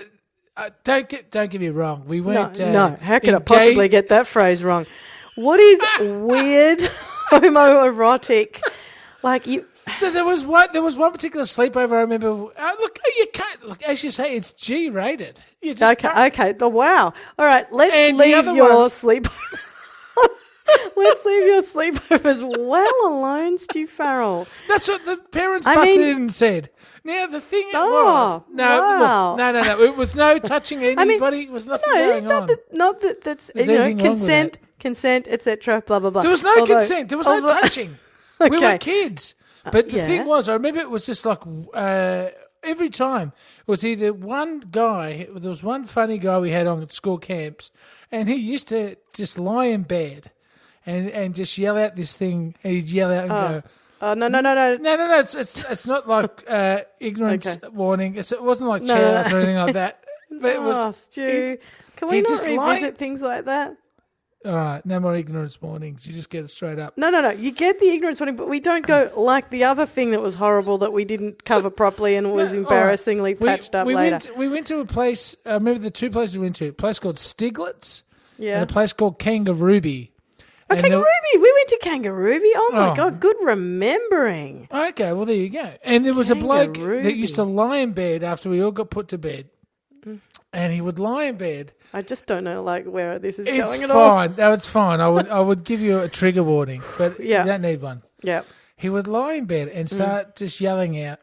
Uh, 0.56 0.72
don't 0.84 1.08
get, 1.08 1.30
don't 1.30 1.52
get 1.52 1.62
me 1.62 1.70
wrong. 1.70 2.04
We 2.08 2.20
No, 2.20 2.26
weren't. 2.28 2.60
uh, 2.60 2.72
no. 2.72 2.98
How 3.00 3.20
could 3.20 3.34
I 3.36 3.40
possibly 3.40 3.90
get 3.90 4.10
that 4.10 4.26
phrase 4.26 4.64
wrong? 4.64 4.88
What 5.36 5.60
is 5.60 5.80
weird 6.00 6.80
homoerotic? 7.30 8.62
Like 9.24 9.46
you. 9.48 9.66
No, 10.02 10.12
there 10.12 10.26
was 10.26 10.44
one. 10.46 10.70
There 10.74 10.82
was 10.82 10.98
one 10.98 11.12
particular 11.12 11.46
sleepover. 11.46 11.94
I 11.94 12.02
remember. 12.02 12.30
Uh, 12.58 12.72
look, 12.80 13.00
you 13.18 13.26
can't. 13.34 13.64
Look, 13.68 13.84
as 13.84 14.04
you 14.04 14.12
say, 14.12 14.36
it's 14.36 14.52
G 14.54 14.90
rated. 14.90 15.40
Okay, 15.64 15.96
can't- 15.96 16.34
okay. 16.34 16.52
The 16.54 16.68
wow. 16.68 17.14
All 17.40 17.46
right, 17.46 17.72
let's 17.72 17.94
And 17.94 18.18
leave 18.18 18.46
your 18.46 18.80
one- 18.82 18.90
sleep. 18.90 19.28
Let's 20.96 21.26
leave 21.26 21.46
your 21.46 21.62
sleepovers 21.62 22.44
well 22.68 22.94
alone, 23.06 23.58
Stu 23.58 23.88
Farrell. 23.88 24.48
That's 24.68 24.88
what 24.88 25.06
the 25.06 25.18
parents 25.18 25.66
I 25.68 25.76
busted 25.76 26.00
mean- 26.00 26.10
in 26.10 26.18
and 26.18 26.32
said. 26.34 26.70
Now 27.04 27.26
the 27.28 27.40
thing 27.40 27.70
Oh, 27.74 27.90
was 27.90 28.42
no, 28.52 28.64
wow. 28.82 29.30
look, 29.30 29.38
no, 29.38 29.52
no, 29.54 29.62
no. 29.62 29.82
It 29.84 29.96
was 29.96 30.14
no 30.16 30.40
touching 30.40 30.80
mean, 30.82 31.00
anybody. 31.00 31.44
it 31.44 31.52
was 31.52 31.66
nothing 31.66 31.90
No, 31.94 32.06
going 32.12 32.24
not 32.26 32.42
on. 32.42 32.48
that, 32.48 32.74
not 32.74 33.00
that. 33.02 33.22
That's 33.24 33.50
There's 33.56 33.68
you 33.68 33.78
know 33.78 33.96
consent, 33.96 34.60
consent, 34.80 35.26
etc. 35.30 35.82
Blah 35.88 36.00
blah 36.00 36.10
blah. 36.10 36.22
there 36.22 36.32
was 36.32 36.44
no 36.44 36.54
Although- 36.60 36.76
consent. 36.78 37.08
There 37.10 37.18
was 37.18 37.28
no 37.28 37.36
although- 37.42 37.48
touching. 37.62 37.98
We 38.40 38.50
were 38.60 38.66
Uh, 38.66 38.78
kids. 38.78 39.36
But 39.72 39.90
the 39.90 39.98
yeah. 39.98 40.06
thing 40.08 40.26
was, 40.26 40.48
I 40.50 40.54
remember 40.54 40.80
it 40.82 40.90
was 40.90 41.06
just 41.06 41.26
like 41.26 41.40
uh, 41.74 42.28
every 42.64 42.90
time 42.90 43.32
it 43.62 43.68
was 43.68 43.84
either 43.86 44.14
one 44.14 44.60
guy. 44.70 45.28
There 45.34 45.50
was 45.50 45.64
one 45.64 45.86
funny 45.86 46.18
guy 46.18 46.38
we 46.40 46.52
had 46.52 46.68
on 46.68 46.82
at 46.84 46.92
school 46.92 47.18
camps, 47.18 47.72
and 48.12 48.28
he 48.30 48.36
used 48.36 48.68
to 48.68 48.96
just 49.14 49.40
lie 49.40 49.66
in 49.66 49.84
bed 49.84 50.32
and 50.88 51.10
and 51.12 51.36
just 51.36 51.56
yell 51.60 51.78
out 51.78 51.96
this 51.96 52.18
thing. 52.18 52.56
And 52.64 52.74
he'd 52.74 52.90
yell 52.90 53.12
out 53.14 53.20
and 53.26 53.30
go. 53.30 53.64
Oh 54.02 54.14
no 54.16 54.28
no 54.28 54.42
no 54.42 54.56
no. 54.56 54.78
No, 54.78 54.96
no, 54.96 55.08
no. 55.08 55.20
It's 55.20 55.36
it's, 55.36 55.64
it's 55.70 55.86
not 55.86 56.08
like 56.08 56.44
uh, 56.50 56.80
ignorance 57.00 57.46
Okay. 57.48 57.68
warning. 57.68 58.16
It's, 58.16 58.32
it 58.32 58.42
wasn't 58.42 58.70
like 58.70 58.82
No, 58.82 58.94
chairs 58.96 59.30
no. 59.30 59.36
or 59.38 59.40
anything 59.42 59.58
like 59.58 59.74
that. 59.74 60.04
But 60.42 60.56
it 60.56 60.62
was 60.62 60.78
oh, 60.78 60.92
Stu, 60.92 61.58
can 61.96 62.10
we 62.10 62.20
not 62.22 62.30
just 62.30 62.44
revisit 62.46 62.60
lied- 62.84 62.98
things 62.98 63.22
like 63.22 63.46
that? 63.46 63.76
all 64.46 64.54
right. 64.56 64.86
No 64.86 65.00
more 65.00 65.16
ignorance 65.16 65.60
warnings. 65.62 66.06
You 66.06 66.14
just 66.14 66.30
get 66.30 66.44
it 66.44 66.50
straight 66.50 66.78
up. 66.80 66.98
No, 66.98 67.10
no, 67.10 67.22
no. 67.22 67.32
You 67.32 67.52
get 67.52 67.80
the 67.80 67.90
ignorance 67.90 68.20
warning, 68.20 68.36
but 68.36 68.48
we 68.48 68.60
don't 68.60 68.86
go 68.86 69.10
like 69.18 69.50
the 69.50 69.64
other 69.64 69.86
thing 69.86 70.12
that 70.12 70.22
was 70.22 70.36
horrible 70.36 70.78
that 70.80 70.94
we 70.94 71.06
didn't 71.06 71.44
cover 71.46 71.70
properly 71.70 72.16
and 72.16 72.34
was 72.34 72.50
right. 72.50 72.60
embarrassingly 72.60 73.34
We, 73.36 73.48
patched 73.48 73.74
up 73.74 73.88
we 73.88 73.96
later. 73.96 74.20
went. 74.28 74.38
We 74.38 74.48
went 74.50 74.68
to 74.68 74.80
a 74.80 74.86
place. 74.86 75.36
I 75.46 75.54
remember 75.54 75.80
the 75.80 75.92
two 75.92 76.12
places 76.12 76.38
we 76.38 76.44
went 76.44 76.58
to. 76.58 76.68
A 76.68 76.74
place 76.74 77.00
called 77.00 77.16
Steiglitz, 77.16 78.04
Yeah. 78.38 78.56
and 78.62 78.70
a 78.70 78.72
place 78.72 78.94
called 78.94 79.18
Kangaroobie. 79.18 80.12
Oh, 80.70 80.76
And 80.76 80.84
there- 80.84 80.92
Kangaroobie. 81.00 81.36
We 81.42 81.54
went 81.56 81.68
to 81.70 81.80
Kangaroobie. 81.82 82.52
Oh 82.56 82.70
my 82.74 82.90
Oh. 82.92 82.96
god, 82.96 83.20
good 83.22 83.38
remembering. 83.42 84.68
Okay, 84.74 85.14
well 85.14 85.26
there 85.26 85.36
you 85.36 85.50
go. 85.50 85.72
And 85.84 86.06
there 86.06 86.14
was 86.14 86.30
a 86.30 86.36
bloke 86.36 86.76
that 86.76 87.16
used 87.16 87.36
to 87.36 87.44
lie 87.44 87.78
in 87.78 87.92
bed 87.94 88.24
after 88.24 88.50
we 88.50 88.62
all 88.62 88.72
got 88.72 88.90
put 88.90 89.08
to 89.10 89.18
bed, 89.18 89.50
mm. 90.06 90.20
and 90.52 90.74
he 90.74 90.82
would 90.82 91.00
lie 91.00 91.24
in 91.26 91.38
bed. 91.38 91.72
I 91.94 92.02
just 92.02 92.26
don't 92.26 92.44
know 92.44 92.62
like 92.64 92.86
where 92.86 93.18
this 93.18 93.40
is 93.40 93.48
It's 93.48 93.66
going 93.78 93.84
at 93.84 93.92
all. 93.92 94.10
fine. 94.18 94.36
No, 94.38 94.52
it's 94.54 94.68
fine. 94.68 95.00
I 95.00 95.08
would 95.08 95.30
I 95.30 95.40
would 95.40 95.64
give 95.64 95.80
you 95.80 96.00
a 96.00 96.10
trigger 96.10 96.44
warning, 96.44 96.82
but 96.98 97.18
Yeah. 97.24 97.44
you 97.44 97.48
don't 97.52 97.62
need 97.62 97.82
one. 97.82 98.04
Yeah. 98.22 98.42
He 98.76 98.90
would 98.90 99.08
lie 99.08 99.34
in 99.36 99.46
bed 99.46 99.70
and 99.70 99.88
mm. 99.88 99.94
start 99.94 100.36
just 100.36 100.60
yelling 100.60 101.02
out, 101.02 101.20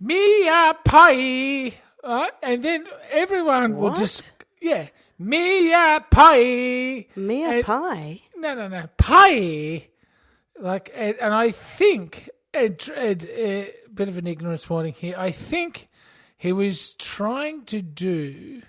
"Mia 0.00 0.74
pie," 0.84 1.72
right? 2.02 2.32
and 2.42 2.62
then 2.62 2.86
everyone 3.12 3.76
would 3.76 3.90
What? 3.90 3.98
just 3.98 4.30
yeah, 4.60 4.86
"Mia 5.18 6.04
pie." 6.10 7.06
Mia 7.16 7.48
And- 7.50 7.64
pie. 7.64 8.20
No, 8.38 8.54
no, 8.54 8.68
no, 8.68 8.88
pie. 8.98 9.88
Like, 10.58 10.90
and, 10.94 11.16
and 11.20 11.34
I 11.34 11.50
think 11.50 12.28
a, 12.54 12.66
a, 12.96 13.70
bit 13.92 14.08
of 14.08 14.18
an 14.18 14.26
ignorance 14.26 14.68
warning 14.70 14.92
here. 14.94 15.14
I 15.18 15.30
think 15.30 15.88
he 16.36 16.52
was 16.52 16.94
trying 16.94 17.64
to 17.66 17.82
do 17.82 18.62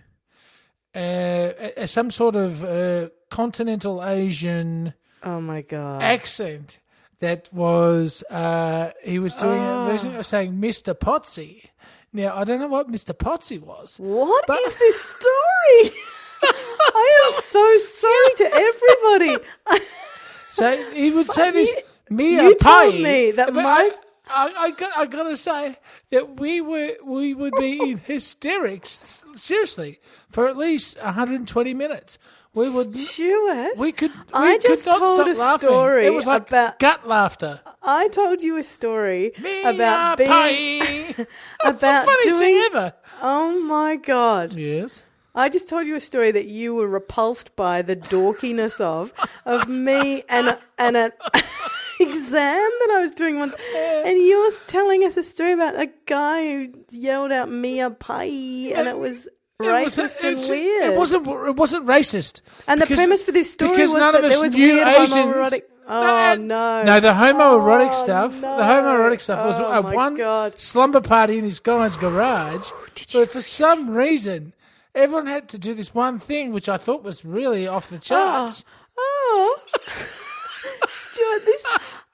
uh, 0.96 1.00
a, 1.00 1.74
a- 1.84 1.88
some 1.88 2.12
sort 2.12 2.36
of 2.36 2.64
uh, 2.64 3.10
continental 3.30 4.04
Asian 4.04 4.94
Oh 5.24 5.42
my 5.42 5.62
god. 5.62 6.02
accent 6.02 6.80
that 7.20 7.50
was 7.54 8.24
uh, 8.30 8.92
he 9.04 9.20
was 9.20 9.34
doing 9.36 9.60
Ah. 9.60 9.86
a 9.88 9.92
version 9.92 10.16
of 10.16 10.26
saying 10.26 10.54
Mr. 10.54 10.94
Potsy. 10.94 11.64
Now 12.14 12.36
I 12.36 12.44
don't 12.44 12.60
know 12.60 12.68
what 12.68 12.90
Mr. 12.92 13.14
Potsy 13.18 13.60
was. 13.62 13.96
What 13.98 14.46
is 14.50 14.76
this 14.78 15.02
story? 15.02 15.98
I 16.80 17.32
am 17.36 17.42
so 17.42 17.78
sorry 17.78 18.36
to 18.38 18.54
everybody. 18.54 19.46
So 20.50 20.92
he 20.94 21.12
would 21.12 21.30
say 21.32 21.52
this. 21.52 21.70
You- 21.72 21.82
Mia 22.10 22.42
you 22.44 22.56
pie. 22.56 22.90
told 22.90 23.02
me 23.02 23.32
that 23.32 23.54
my- 23.54 23.62
I, 24.30 24.48
I, 24.48 24.54
I 24.64 24.72
got 24.72 24.98
I 24.98 25.06
gotta 25.08 25.36
say 25.36 25.76
that 26.12 26.40
we 26.40 26.62
were 26.62 26.94
we 27.04 27.34
would 27.34 27.54
be 27.60 27.92
in 27.92 27.98
hysterics 28.06 29.22
seriously 29.36 30.00
for 30.30 30.48
at 30.48 30.56
least 30.56 30.98
120 31.04 31.74
minutes. 31.74 32.18
We 32.54 32.70
would 32.70 32.96
Stuart, 32.96 33.78
we 33.78 33.92
could 33.92 34.12
we 34.16 34.24
I 34.34 34.58
just 34.58 34.86
could 34.86 34.92
not 34.92 35.00
told 35.00 35.16
stop 35.18 35.28
a 35.28 35.40
laughing. 35.40 35.70
story 35.70 36.06
It 36.08 36.14
was 36.14 36.26
like 36.26 36.48
about- 36.48 36.80
gut 36.80 37.06
laughter. 37.08 37.60
I 37.84 38.08
told 38.08 38.42
you 38.42 38.56
a 38.56 38.64
story 38.64 39.34
Mia 39.42 39.70
about 39.72 40.18
being. 40.18 41.14
That's 41.64 41.84
about 41.84 42.06
the 42.06 42.12
funniest 42.12 42.40
thing 42.40 42.58
ever. 42.68 42.94
Oh 43.22 43.60
my 43.66 43.98
god. 43.98 44.54
Yes. 44.54 45.04
I 45.38 45.50
just 45.50 45.70
told 45.70 45.88
you 45.88 45.96
a 45.96 46.00
story 46.00 46.32
that 46.32 46.48
you 46.48 46.74
were 46.76 46.88
repulsed 46.88 47.56
by 47.56 47.82
the 47.84 47.96
dorkiness 47.96 48.82
of 48.82 49.14
of 49.46 49.70
me 49.70 50.24
and 50.28 50.48
a, 50.50 50.60
and 50.78 50.98
an 50.98 51.12
exam 52.00 52.70
that 52.80 52.90
I 52.96 53.02
was 53.02 53.12
doing 53.12 53.40
once, 53.40 53.54
and 54.06 54.18
you 54.18 54.40
were 54.44 54.52
telling 54.68 55.04
us 55.04 55.18
a 55.18 55.24
story 55.24 55.54
about 55.54 55.80
a 55.80 55.90
guy 56.06 56.44
who 56.44 56.74
yelled 56.92 57.32
out 57.32 57.50
"Mia 57.50 57.90
pie" 57.92 58.26
and 58.26 58.88
it 58.88 58.98
was 58.98 59.28
It 59.28 59.64
was- 59.64 59.96
racist 59.98 60.24
and 60.24 60.38
weird. 60.50 60.94
It 60.94 60.98
wasn't. 60.98 61.28
It 61.28 61.56
wasn't 61.56 61.86
racist. 61.86 62.42
and 62.68 62.82
the 62.82 62.86
premise 62.86 63.24
for 63.24 63.32
this 63.32 63.52
story 63.54 63.72
because 63.72 63.90
was 63.94 64.00
none 64.02 64.14
that 64.14 64.24
of 64.24 64.30
there 64.30 64.38
us 64.40 64.44
was 64.44 64.54
knew 64.54 64.74
weird 64.76 64.88
Asians. 64.88 65.14
homoerotic. 65.14 65.62
Oh 65.90 66.36
no! 66.40 66.84
No, 66.84 67.00
the 67.00 67.14
homoerotic 67.14 67.90
Oh, 67.94 68.04
stuff. 68.04 68.42
The 68.42 68.48
homoerotic 68.48 69.22
stuff 69.22 69.46
was 69.46 69.56
Oh, 69.62 69.72
a 69.72 69.82
one 69.82 70.18
God. 70.18 70.60
slumber 70.60 71.00
party 71.00 71.38
in 71.38 71.46
this 71.46 71.60
guy's 71.62 71.96
garage. 71.96 72.72
But 73.14 73.30
for 73.30 73.42
some 73.42 73.92
reason, 73.92 74.52
everyone 74.98 75.28
had 75.28 75.48
to 75.50 75.60
do 75.60 75.74
this 75.74 75.94
one 75.94 76.20
thing, 76.20 76.52
which 76.52 76.68
I 76.68 76.78
thought 76.78 77.04
was 77.04 77.24
really 77.24 77.68
off 77.68 77.90
the 77.90 77.98
ah. 77.98 78.00
charts. 78.00 78.66
Oh. 78.98 79.62
Stuart, 80.88 81.46
this 81.46 81.64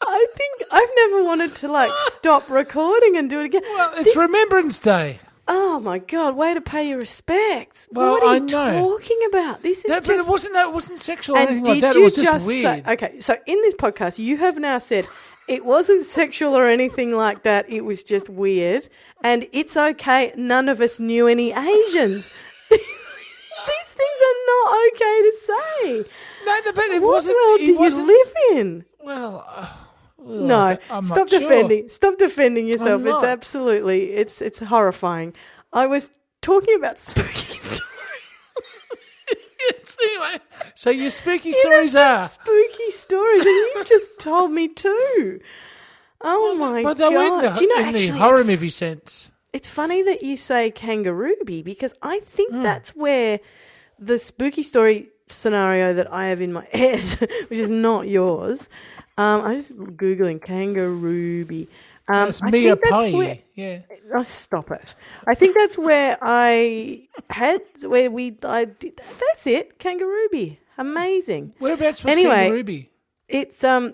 I 0.01 0.27
think 0.35 0.63
I've 0.71 0.89
never 0.95 1.23
wanted 1.23 1.55
to 1.55 1.67
like 1.67 1.91
stop 2.11 2.49
recording 2.49 3.17
and 3.17 3.29
do 3.29 3.39
it 3.41 3.45
again. 3.45 3.61
Well, 3.63 3.91
it's 3.95 4.03
This- 4.05 4.15
Remembrance 4.17 4.79
Day. 4.79 5.19
oh 5.47 5.79
my 5.79 5.99
god, 5.99 6.35
way 6.35 6.53
to 6.53 6.61
pay 6.61 6.89
your 6.89 6.99
respects. 6.99 7.87
Well, 7.91 8.11
what 8.11 8.23
are 8.23 8.29
I 8.29 8.35
you 8.35 8.41
know. 8.41 8.97
talking 8.97 9.19
about? 9.29 9.61
This 9.61 9.79
is 9.79 9.85
That, 9.85 10.05
but 10.05 10.15
it 10.15 10.27
wasn't. 10.27 10.53
that. 10.53 10.67
It 10.67 10.73
wasn't 10.73 10.99
sexual 10.99 11.37
or 11.37 11.39
anything 11.39 11.63
did 11.63 11.71
like 11.71 11.81
that. 11.81 11.95
you 11.95 12.01
It 12.01 12.03
was 12.05 12.15
just, 12.15 12.25
just 12.25 12.47
weird. 12.47 12.85
say 12.85 12.93
okay, 12.93 13.19
so 13.19 13.37
in 13.45 13.61
this 13.61 13.75
podcast 13.75 14.19
you 14.19 14.37
have 14.37 14.57
now 14.57 14.77
said 14.77 15.07
it 15.47 15.65
wasn't 15.65 16.03
sexual 16.03 16.55
or 16.55 16.67
anything 16.67 17.11
like 17.13 17.43
that, 17.43 17.69
it 17.69 17.81
was 17.81 18.03
just 18.03 18.29
weird. 18.29 18.87
And 19.23 19.45
it's 19.51 19.75
okay, 19.77 20.33
none 20.35 20.69
of 20.69 20.81
us 20.81 20.99
knew 20.99 21.27
any 21.27 21.51
Asians. 21.53 22.29
These 24.63 24.63
things 24.63 24.65
are 24.65 24.65
not 24.65 24.93
okay 24.93 25.21
to 25.21 25.33
say. 25.41 26.05
no, 26.45 26.59
no, 26.65 26.71
but 26.73 26.83
it 26.85 27.01
What 27.01 27.11
wasn't. 27.13 27.35
world 27.35 27.59
it 27.59 27.65
do 27.65 27.71
you 27.73 27.79
wasn't- 27.79 28.07
live 28.07 28.33
in? 28.53 28.85
Well, 29.01 29.45
uh, 29.47 29.67
well, 30.17 30.43
No, 30.45 30.77
stop 31.01 31.17
not 31.17 31.29
sure. 31.29 31.39
defending. 31.39 31.89
Stop 31.89 32.17
defending 32.17 32.67
yourself. 32.67 33.01
I'm 33.01 33.07
It's 33.07 33.21
not. 33.21 33.25
absolutely 33.25 34.13
it's 34.13 34.41
it's 34.41 34.59
horrifying. 34.59 35.33
I 35.73 35.85
was 35.87 36.09
talking 36.41 36.75
about 36.75 36.97
spooky 36.97 37.29
stories. 37.57 37.81
anyway, 40.01 40.39
so 40.75 40.89
your 40.89 41.09
spooky 41.09 41.51
stories 41.53 41.95
are. 41.95 42.29
spooky 42.29 42.91
stories, 42.91 43.45
and 43.45 43.55
you've 43.75 43.87
just 43.87 44.11
told 44.19 44.51
me 44.51 44.67
two. 44.67 45.39
Oh 46.21 46.55
my 46.55 46.83
But 46.83 46.97
god! 46.97 47.41
the, 47.43 47.49
Do 47.49 47.61
you 47.65 47.75
know 47.77 47.85
actually? 47.85 48.07
the 48.07 48.13
horror 48.17 48.43
movie 48.43 48.69
sense. 48.69 49.29
it's 49.51 49.67
funny 49.67 50.01
that 50.03 50.23
you 50.23 50.37
say 50.37 50.71
kangaroobie 50.71 51.63
because 51.63 51.93
I 52.01 52.19
think 52.21 52.51
Hmm. 52.53 52.63
that's 52.63 52.95
where 52.95 53.39
the 53.99 54.17
spooky 54.19 54.63
story 54.63 55.09
scenario 55.27 55.93
that 55.93 56.11
I 56.11 56.27
have 56.27 56.41
in 56.41 56.53
my 56.53 56.65
head, 56.71 57.01
which 57.47 57.59
is 57.59 57.69
not 57.69 58.07
yours. 58.07 58.67
Um, 59.17 59.41
I'm 59.41 59.55
just 59.57 59.75
googling 59.77 60.39
kangaroobie. 60.39 61.67
Um, 62.13 62.31
Mia 62.51 62.75
that's 62.75 62.89
Pie. 62.89 63.11
where- 63.13 63.39
Yeah. 63.55 63.79
Oh, 64.13 64.23
stop 64.23 64.71
it! 64.71 64.93
I 65.25 65.35
think 65.35 65.55
that's 65.55 65.77
where 65.77 66.17
I 66.21 67.07
had 67.29 67.61
where 67.83 68.11
we. 68.11 68.37
I 68.43 68.65
did, 68.65 68.97
that's 68.97 69.47
it. 69.47 69.79
Kangaroobie, 69.79 70.57
amazing. 70.77 71.53
Whereabouts 71.59 72.03
was 72.03 72.11
Anyway, 72.11 72.49
Kangaroobie? 72.49 72.87
It's 73.29 73.63
um. 73.63 73.93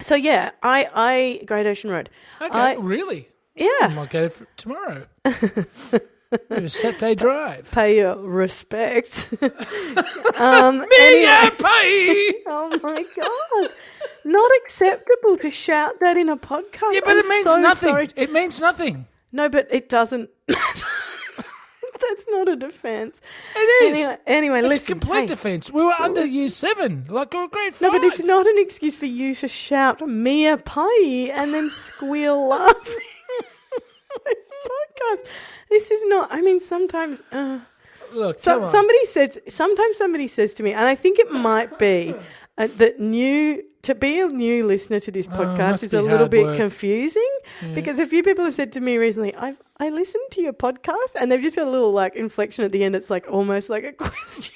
So 0.00 0.16
yeah, 0.16 0.50
I 0.64 0.88
I 0.92 1.44
Great 1.46 1.66
Ocean 1.66 1.90
Road. 1.90 2.10
Okay, 2.40 2.50
I- 2.58 2.74
really? 2.74 3.28
I 3.56 3.68
Yeah, 3.80 3.88
might 3.88 4.10
go 4.10 4.28
tomorrow. 4.56 5.06
Saturday 6.68 7.14
drive. 7.14 7.70
pay 7.72 7.98
your 7.98 8.16
respects. 8.16 9.32
um. 10.38 10.78
Mia 10.78 10.86
anyway- 11.00 11.50
Pie! 11.58 12.34
oh 12.46 12.78
my 12.82 13.04
god, 13.16 13.70
not 14.24 14.50
acceptable 14.62 15.36
to 15.38 15.50
shout 15.50 16.00
that 16.00 16.16
in 16.16 16.28
a 16.28 16.36
podcast. 16.36 16.92
Yeah, 16.92 17.00
but 17.04 17.12
I'm 17.12 17.18
it 17.18 17.28
means 17.28 17.44
so 17.44 17.60
nothing. 17.60 17.88
sorry. 17.88 18.08
It 18.16 18.32
means 18.32 18.60
nothing. 18.60 19.06
No, 19.32 19.48
but 19.48 19.68
it 19.70 19.88
doesn't. 19.88 20.30
That's 20.48 22.24
not 22.28 22.48
a 22.48 22.56
defense. 22.56 23.20
It 23.54 23.58
is. 23.58 23.92
Anyway, 23.92 24.16
anyway 24.26 24.58
it's 24.58 24.68
listen. 24.68 24.92
a 24.92 25.00
complete 25.00 25.20
hey. 25.20 25.26
defence. 25.26 25.70
We 25.70 25.84
were 25.84 25.94
under 26.00 26.26
year 26.26 26.48
seven, 26.48 27.06
like 27.08 27.32
we 27.32 27.38
were 27.38 27.48
grade 27.48 27.74
No, 27.80 27.92
but 27.92 28.02
it's 28.02 28.18
not 28.20 28.46
an 28.46 28.58
excuse 28.58 28.96
for 28.96 29.06
you 29.06 29.34
to 29.36 29.46
shout 29.48 30.00
Mia 30.06 30.56
Pie 30.56 31.30
and 31.32 31.54
then 31.54 31.70
squeal 31.70 32.48
laughing. 32.48 32.96
Podcast. 34.64 35.28
This 35.70 35.90
is 35.90 36.04
not. 36.06 36.32
I 36.32 36.40
mean, 36.40 36.60
sometimes. 36.60 37.20
Uh, 37.30 37.60
Look, 38.14 38.38
so, 38.40 38.54
come 38.54 38.64
on. 38.64 38.70
somebody 38.70 39.06
says. 39.06 39.38
Sometimes 39.48 39.96
somebody 39.96 40.28
says 40.28 40.52
to 40.54 40.62
me, 40.62 40.72
and 40.72 40.86
I 40.86 40.94
think 40.94 41.18
it 41.18 41.30
might 41.32 41.78
be 41.78 42.14
uh, 42.58 42.68
that 42.76 43.00
new 43.00 43.62
to 43.82 43.94
be 43.96 44.20
a 44.20 44.28
new 44.28 44.64
listener 44.66 45.00
to 45.00 45.10
this 45.10 45.26
podcast 45.26 45.82
Oh, 45.82 45.86
is 45.86 45.94
a 45.94 46.02
little 46.02 46.28
bit 46.28 46.44
work. 46.46 46.56
confusing 46.56 47.30
because 47.74 47.98
a 47.98 48.06
few 48.06 48.22
people 48.22 48.44
have 48.44 48.54
said 48.54 48.72
to 48.74 48.80
me 48.80 48.96
recently, 48.98 49.34
"I've 49.34 49.56
I 49.78 49.88
listened 49.88 50.24
to 50.32 50.42
your 50.42 50.52
podcast," 50.52 51.14
and 51.18 51.32
they've 51.32 51.40
just 51.40 51.56
got 51.56 51.66
a 51.66 51.70
little 51.70 51.92
like 51.92 52.14
inflection 52.14 52.64
at 52.64 52.70
the 52.72 52.84
end. 52.84 52.94
It's 52.94 53.08
like 53.10 53.30
almost 53.32 53.70
like 53.70 53.84
a 53.84 53.92
question. 54.04 54.54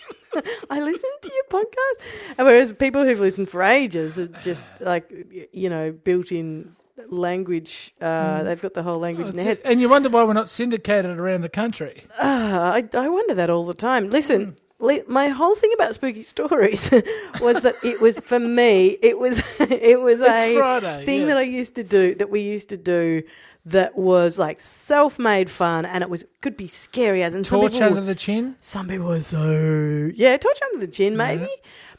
I 0.68 0.80
listened 0.80 1.18
to 1.22 1.30
your 1.32 1.44
podcast, 1.62 2.34
and 2.36 2.46
whereas 2.46 2.72
people 2.74 3.04
who've 3.04 3.18
listened 3.18 3.48
for 3.48 3.62
ages 3.62 4.18
are 4.18 4.28
just 4.42 4.66
like 4.80 5.10
you 5.52 5.70
know 5.70 5.92
built 5.92 6.30
in 6.30 6.76
language. 7.12 7.94
Uh, 8.00 8.42
They've 8.42 8.60
got 8.60 8.74
the 8.74 8.82
whole 8.82 8.98
language 8.98 9.26
Oh, 9.26 9.30
in 9.30 9.36
their 9.36 9.44
heads. 9.46 9.62
And 9.62 9.80
you 9.80 9.88
wonder 9.88 10.08
why 10.08 10.22
we're 10.24 10.32
not 10.32 10.48
syndicated 10.48 11.18
around 11.18 11.40
the 11.42 11.48
country. 11.48 12.04
Ah, 12.18 12.72
I, 12.72 12.88
I 12.94 13.08
wonder 13.08 13.34
that 13.34 13.50
all 13.50 13.66
the 13.66 13.74
time. 13.74 14.10
Listen, 14.10 14.56
li- 14.78 15.02
my 15.08 15.28
whole 15.28 15.54
thing 15.54 15.72
about 15.74 15.94
spooky 15.94 16.22
stories 16.22 16.90
was 17.40 17.60
that 17.62 17.74
it 17.84 18.00
was 18.00 18.18
for 18.20 18.38
me. 18.40 18.98
It 19.02 19.18
was 19.18 19.42
it 19.60 20.00
was 20.00 20.20
a 20.20 20.54
Friday, 20.54 21.04
thing 21.04 21.20
yeah. 21.22 21.26
that 21.28 21.36
I 21.38 21.42
used 21.42 21.74
to 21.76 21.84
do 21.84 22.14
that 22.16 22.30
we 22.30 22.40
used 22.40 22.68
to 22.70 22.76
do 22.76 23.22
that 23.66 23.96
was 23.98 24.38
like 24.38 24.60
self-made 24.60 25.50
fun, 25.50 25.84
and 25.84 26.02
it 26.02 26.08
was 26.08 26.24
could 26.40 26.56
be 26.56 26.68
scary 26.68 27.22
as 27.24 27.34
and 27.34 27.44
some 27.44 27.58
Torch 27.60 27.72
people 27.72 27.86
under 27.88 28.00
were, 28.00 28.06
the 28.06 28.14
chin. 28.14 28.54
some 28.60 28.86
people 28.86 29.06
were 29.06 29.20
so 29.20 30.10
yeah 30.14 30.36
torch 30.36 30.58
under 30.72 30.86
the 30.86 30.92
chin 30.92 31.16
maybe, 31.16 31.48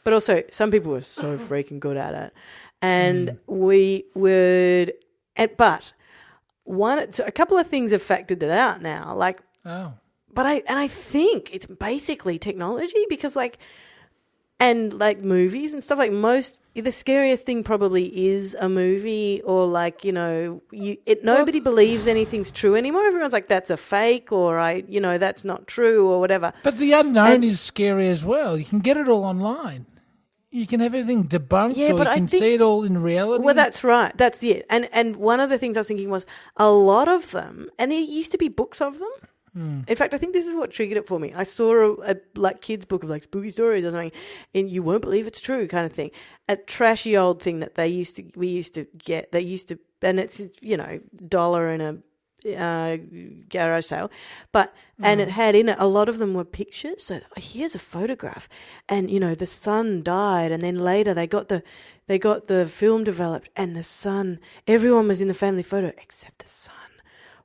but 0.02 0.14
also 0.14 0.42
some 0.50 0.70
people 0.70 0.92
were 0.92 1.02
so 1.02 1.36
freaking 1.48 1.78
good 1.78 1.98
at 1.98 2.14
it, 2.14 2.32
and 2.82 3.28
Mm. 3.28 3.38
we 3.46 4.04
would. 4.14 4.92
But 5.56 5.92
one, 6.64 7.12
so 7.12 7.24
a 7.26 7.30
couple 7.32 7.56
of 7.58 7.66
things 7.66 7.92
have 7.92 8.02
factored 8.02 8.42
it 8.42 8.50
out 8.50 8.82
now. 8.82 9.14
Like 9.16 9.40
Oh. 9.64 9.92
but 10.32 10.46
I 10.46 10.62
and 10.68 10.78
I 10.78 10.88
think 10.88 11.54
it's 11.54 11.66
basically 11.66 12.38
technology 12.38 13.04
because 13.08 13.36
like 13.36 13.58
and 14.60 14.92
like 14.98 15.20
movies 15.20 15.72
and 15.72 15.82
stuff 15.82 15.98
like 15.98 16.10
most 16.12 16.60
the 16.74 16.90
scariest 16.92 17.44
thing 17.44 17.62
probably 17.64 18.04
is 18.28 18.54
a 18.60 18.68
movie 18.68 19.40
or 19.44 19.66
like 19.66 20.04
you 20.04 20.12
know 20.12 20.60
you 20.70 20.96
it 21.06 21.24
nobody 21.24 21.58
believes 21.60 22.06
anything's 22.06 22.50
true 22.52 22.74
anymore 22.76 23.04
everyone's 23.04 23.32
like 23.32 23.48
that's 23.48 23.70
a 23.70 23.76
fake 23.76 24.30
or 24.32 24.58
i 24.60 24.84
you 24.88 25.00
know 25.00 25.18
that's 25.18 25.44
not 25.44 25.66
true 25.66 26.08
or 26.08 26.20
whatever 26.20 26.52
But 26.62 26.78
the 26.78 26.92
unknown 26.92 27.26
And- 27.34 27.44
is 27.44 27.60
scary 27.60 28.08
as 28.08 28.24
well. 28.24 28.56
You 28.56 28.64
can 28.64 28.78
get 28.80 28.96
it 28.96 29.08
all 29.08 29.24
online. 29.24 29.86
You 30.50 30.66
can 30.66 30.80
have 30.80 30.94
everything 30.94 31.24
debunked, 31.28 31.76
Yeah, 31.76 31.92
or 31.92 31.98
but 31.98 32.06
you 32.06 32.12
I 32.12 32.16
can 32.16 32.26
think- 32.26 32.42
see 32.42 32.54
it 32.54 32.62
all 32.62 32.82
in 32.84 33.02
reality. 33.02 33.44
well 33.44 33.54
that's 33.54 33.84
right 33.84 34.16
that's 34.16 34.42
it 34.42 34.64
and 34.70 34.88
and 34.92 35.16
one 35.16 35.40
of 35.40 35.50
the 35.50 35.58
things 35.58 35.76
i 35.76 35.80
was 35.80 35.88
thinking 35.88 36.08
was 36.10 36.24
a 36.56 36.70
lot 36.70 37.06
of 37.08 37.30
them 37.32 37.68
and 37.78 37.92
there 37.92 37.98
used 38.00 38.32
to 38.32 38.38
be 38.38 38.48
books 38.48 38.80
of 38.80 38.98
them 38.98 39.10
hmm. 39.52 39.80
in 39.86 39.96
fact, 39.96 40.14
I 40.14 40.18
think 40.18 40.32
this 40.34 40.46
is 40.46 40.54
what 40.54 40.70
triggered 40.70 40.98
it 40.98 41.06
for 41.06 41.18
me. 41.18 41.32
I 41.34 41.42
saw 41.44 41.72
a, 41.74 42.12
a 42.12 42.16
like 42.36 42.60
kids 42.60 42.84
book 42.84 43.02
of 43.02 43.08
like 43.10 43.24
spooky 43.24 43.50
stories 43.50 43.84
or 43.84 43.90
something, 43.90 44.12
and 44.54 44.68
you 44.70 44.82
won't 44.82 45.02
believe 45.02 45.26
it's 45.26 45.40
true 45.40 45.66
kind 45.66 45.86
of 45.86 45.92
thing. 45.92 46.10
A 46.48 46.56
trashy 46.56 47.16
old 47.16 47.42
thing 47.42 47.60
that 47.60 47.74
they 47.74 47.88
used 47.88 48.16
to 48.16 48.22
we 48.36 48.46
used 48.48 48.74
to 48.74 48.86
get. 48.98 49.32
They 49.32 49.40
used 49.40 49.68
to, 49.68 49.78
and 50.02 50.20
it's 50.20 50.40
you 50.60 50.76
know 50.76 51.00
dollar 51.26 51.68
and 51.70 51.82
a 51.82 51.96
uh, 52.56 52.96
garage 53.48 53.86
sale, 53.86 54.10
but 54.52 54.74
and 55.00 55.20
it 55.20 55.30
had 55.30 55.54
in 55.54 55.68
it 55.68 55.76
a 55.78 55.86
lot 55.86 56.08
of 56.08 56.18
them 56.18 56.34
were 56.34 56.44
pictures. 56.44 57.04
So 57.04 57.20
here's 57.36 57.74
a 57.74 57.78
photograph, 57.78 58.48
and 58.88 59.10
you 59.10 59.20
know 59.20 59.34
the 59.34 59.46
son 59.46 60.02
died, 60.02 60.52
and 60.52 60.62
then 60.62 60.78
later 60.78 61.14
they 61.14 61.26
got 61.26 61.48
the 61.48 61.62
they 62.06 62.18
got 62.18 62.46
the 62.46 62.66
film 62.66 63.04
developed, 63.04 63.48
and 63.56 63.76
the 63.76 63.82
son 63.82 64.40
everyone 64.66 65.08
was 65.08 65.20
in 65.20 65.28
the 65.28 65.34
family 65.34 65.62
photo 65.62 65.88
except 65.98 66.38
the 66.40 66.48
son 66.48 66.74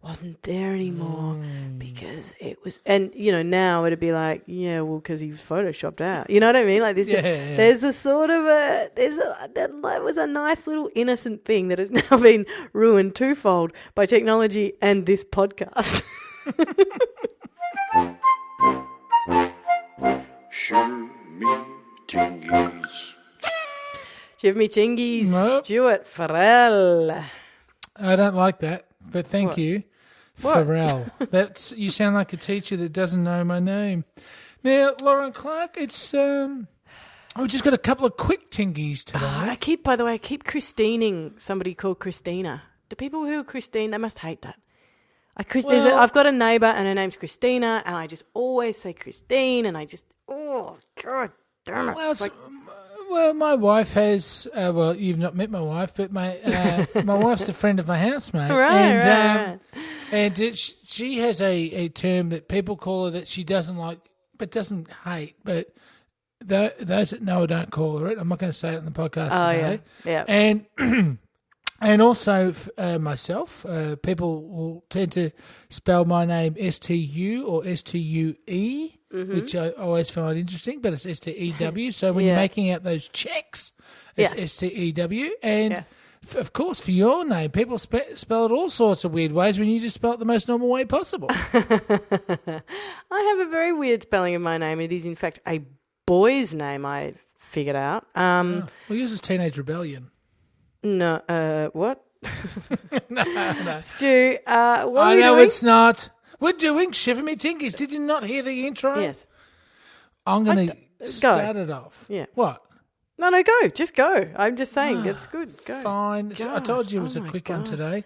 wasn't 0.04 0.42
there 0.44 0.74
anymore 0.74 1.36
mm. 1.36 1.80
because 1.80 2.36
it 2.42 2.62
was 2.64 2.82
and 2.86 3.14
you 3.16 3.32
know 3.32 3.42
now 3.42 3.86
it'd 3.86 4.00
be 4.02 4.12
like 4.12 4.44
yeah 4.48 4.82
well 4.82 4.98
because 5.00 5.22
he 5.22 5.32
was 5.32 5.42
photoshopped 5.42 6.02
out 6.02 6.30
you 6.30 6.42
know 6.42 6.48
what 6.48 6.58
i 6.58 6.64
mean 6.66 6.82
like 6.82 6.96
this 6.96 7.08
Yeah, 7.08 7.22
yeah. 7.22 7.56
there's 7.56 7.84
a 7.84 7.94
sort 7.94 8.30
of 8.30 8.44
a 8.46 8.90
there's 8.96 9.16
a 9.18 9.50
that 9.56 9.72
that 9.82 10.04
was 10.04 10.18
a 10.18 10.28
nice 10.28 10.68
little 10.68 10.90
innocent 10.94 11.46
thing 11.46 11.70
that 11.70 11.80
has 11.80 11.90
now 12.12 12.18
been 12.18 12.46
ruined 12.74 13.16
twofold 13.16 13.72
by 13.96 14.06
technology 14.06 14.74
and 14.82 15.06
this 15.06 15.24
podcast 15.24 16.04
Show 20.50 20.88
me 21.40 21.48
tingies. 22.08 23.16
Jimmy 24.38 24.68
Chingies, 24.68 25.28
Nope. 25.30 25.66
Stuart 25.66 26.06
Farrell. 26.08 27.24
I 27.96 28.16
don't 28.16 28.36
like 28.36 28.60
that, 28.60 28.86
but 29.12 29.26
thank 29.26 29.50
What? 29.52 29.58
you, 29.58 29.84
What? 30.42 30.66
Pharrell. 30.68 31.12
That's 31.32 31.72
you 31.74 31.92
sound 31.92 32.16
like 32.16 32.34
a 32.34 32.38
teacher 32.38 32.76
that 32.78 32.92
doesn't 32.94 33.24
know 33.24 33.44
my 33.44 33.60
name. 33.60 34.04
Now, 34.64 34.94
Lauren 35.02 35.32
Clark, 35.34 35.78
it's 35.78 36.14
um, 36.14 36.68
I've 37.36 37.48
just 37.50 37.64
got 37.64 37.74
a 37.74 37.78
couple 37.78 38.06
of 38.06 38.18
quick 38.18 38.50
tingies 38.52 39.04
today. 39.04 39.26
I 39.26 39.56
keep, 39.60 39.84
by 39.84 39.96
the 39.96 40.06
way, 40.06 40.14
I 40.14 40.18
keep 40.18 40.44
Christining 40.44 41.34
somebody 41.38 41.74
called 41.74 42.00
Christina. 42.00 42.64
The 42.90 42.96
people 42.96 43.26
who 43.26 43.40
are 43.40 43.44
Christine, 43.44 43.92
they 43.92 43.98
must 43.98 44.20
hate 44.20 44.42
that. 44.44 44.56
I 45.36 45.44
Chris, 45.44 45.66
there's 45.66 45.86
a, 45.86 45.90
Well- 45.90 46.00
I've 46.00 46.14
got 46.14 46.26
a 46.28 46.32
neighbour 46.32 46.68
and 46.68 46.88
her 46.88 46.94
name's 46.94 47.16
Christina, 47.16 47.82
and 47.86 47.96
I 47.96 48.06
just 48.08 48.24
always 48.34 48.78
say 48.78 48.94
Christine, 48.94 49.66
and 49.66 49.76
I 49.78 49.86
just, 49.86 50.06
oh, 50.28 50.78
God 51.04 51.32
damn 51.66 51.90
it. 51.90 51.96
Well, 51.96 52.12
It's 52.12 52.22
like, 52.22 52.32
s- 52.34 52.38
well, 53.14 53.34
my 53.34 53.54
wife 53.54 53.94
has. 53.94 54.48
Uh, 54.54 54.72
well, 54.76 54.96
you've 54.96 55.20
not 55.20 55.36
met 55.36 55.50
my 55.50 55.62
wife, 55.62 55.94
but 55.96 56.12
my 56.12 56.38
uh, 56.40 56.86
my 57.04 57.16
wife's 57.16 57.48
a 57.48 57.54
friend 57.54 57.80
of 57.80 57.88
my 57.88 57.98
housemate, 57.98 58.52
right, 58.52 58.72
and 58.74 59.06
right, 59.06 59.54
um, 59.54 59.60
and 60.12 60.40
it, 60.40 60.58
she 60.58 61.20
has 61.20 61.42
a, 61.42 61.54
a 61.56 61.90
term 61.90 62.30
that 62.30 62.48
people 62.48 62.76
call 62.76 63.06
her 63.06 63.12
that 63.12 63.28
she 63.28 63.44
doesn't 63.44 63.78
like, 63.78 64.00
but 64.38 64.52
doesn't 64.52 64.92
hate. 65.06 65.36
But 65.44 65.74
those 66.46 67.12
that 67.12 67.22
know 67.22 67.42
her 67.42 67.48
don't 67.48 67.72
call 67.72 67.98
her 68.00 68.08
it. 68.10 68.18
I'm 68.18 68.28
not 68.28 68.40
going 68.40 68.52
to 68.52 68.58
say 68.58 68.74
it 68.74 68.78
on 68.78 68.86
the 68.86 68.92
podcast 68.92 69.30
Oh, 69.32 69.52
yeah. 69.52 69.78
Yeah. 70.06 70.26
And 70.28 70.66
and 71.84 72.02
also 72.02 72.54
uh, 72.78 72.98
myself, 73.00 73.66
uh, 73.66 73.96
people 73.98 74.48
will 74.48 74.86
tend 74.90 75.12
to 75.14 75.32
spell 75.70 76.06
my 76.06 76.26
name 76.26 76.56
S 76.60 76.80
T 76.80 76.96
U 76.96 77.46
or 77.48 77.68
S 77.68 77.84
T 77.84 78.00
U 78.00 78.36
E, 78.48 78.96
Mm-hmm. 79.14 79.36
which 79.36 79.54
I 79.56 79.70
always 79.74 80.10
find 80.10 80.40
interesting, 80.40 80.82
but 80.82 80.92
it's 80.94 81.06
S 81.06 81.20
T 81.20 81.30
E 81.30 81.52
W. 81.60 81.92
So 81.92 82.12
when 82.14 82.26
you're 82.26 82.34
Yeah. 82.34 82.42
making 82.42 82.72
out 82.72 82.82
those 82.84 83.08
checks, 83.10 83.72
it's 84.16 84.32
Yes. 84.32 84.40
S 84.54 84.58
T 84.58 84.68
E 84.68 84.92
W. 84.94 85.30
And 85.44 85.72
Yes. 85.74 85.94
f- 86.26 86.36
of 86.36 86.52
course, 86.54 86.82
for 86.82 86.90
your 86.90 87.24
name, 87.24 87.52
people 87.52 87.78
spe- 87.78 88.16
spell 88.16 88.46
it 88.48 88.52
all 88.52 88.72
sorts 88.72 89.04
of 89.06 89.14
weird 89.14 89.32
ways 89.34 89.60
when 89.60 89.68
you 89.70 89.80
just 89.80 89.94
spell 89.94 90.14
it 90.14 90.20
the 90.20 90.26
most 90.26 90.48
normal 90.48 90.68
way 90.68 90.86
possible. 90.86 91.30
I 91.54 93.36
have 93.38 93.48
a 93.48 93.50
very 93.52 93.72
weird 93.74 94.02
spelling 94.04 94.34
of 94.36 94.42
my 94.42 94.58
name. 94.58 94.80
It 94.80 94.92
is, 94.92 95.06
in 95.06 95.16
fact, 95.16 95.40
a 95.48 95.62
boy's 96.08 96.54
name, 96.54 96.86
I 96.86 97.14
figured 97.38 97.76
out. 97.76 98.08
Um, 98.16 98.68
well, 98.90 98.98
yours 98.98 99.12
is 99.12 99.22
Teenage 99.22 99.58
Rebellion. 99.58 100.10
No, 100.84 101.22
uh, 101.30 101.68
what? 101.70 102.04
no, 103.10 103.24
no. 103.64 103.80
Stu, 103.82 104.38
uh, 104.46 104.86
what 104.86 105.02
I 105.08 105.14
are 105.14 105.16
we 105.16 105.22
know 105.22 105.34
doing? 105.36 105.46
it's 105.46 105.64
not. 105.64 106.10
We're 106.40 106.54
doing 106.54 106.92
Shiver 106.92 107.24
Me 107.24 107.36
Tinkies. 107.36 107.76
Did 107.76 107.92
you 107.94 108.00
not 108.00 108.24
hear 108.26 108.42
the 108.44 108.68
intro? 108.68 109.00
Yes. 109.00 109.26
I'm 110.26 110.44
going 110.44 110.68
to 111.00 111.08
start 111.10 111.56
it 111.56 111.70
off. 111.70 112.06
Yeah. 112.10 112.26
What? 112.34 112.62
No, 113.18 113.30
no, 113.30 113.44
go. 113.44 113.68
Just 113.70 113.94
go. 113.96 114.28
I'm 114.36 114.56
just 114.58 114.74
saying, 114.74 115.06
it's 115.06 115.28
good. 115.28 115.54
Go. 115.66 115.82
Fine. 115.84 116.36
So 116.36 116.54
I 116.54 116.60
told 116.60 116.92
you 116.92 117.00
it 117.00 117.04
was 117.04 117.16
Gosh, 117.16 117.24
a 117.24 117.28
oh 117.28 117.30
quick 117.30 117.50
one 117.50 117.60
God. 117.60 117.66
today. 117.66 118.04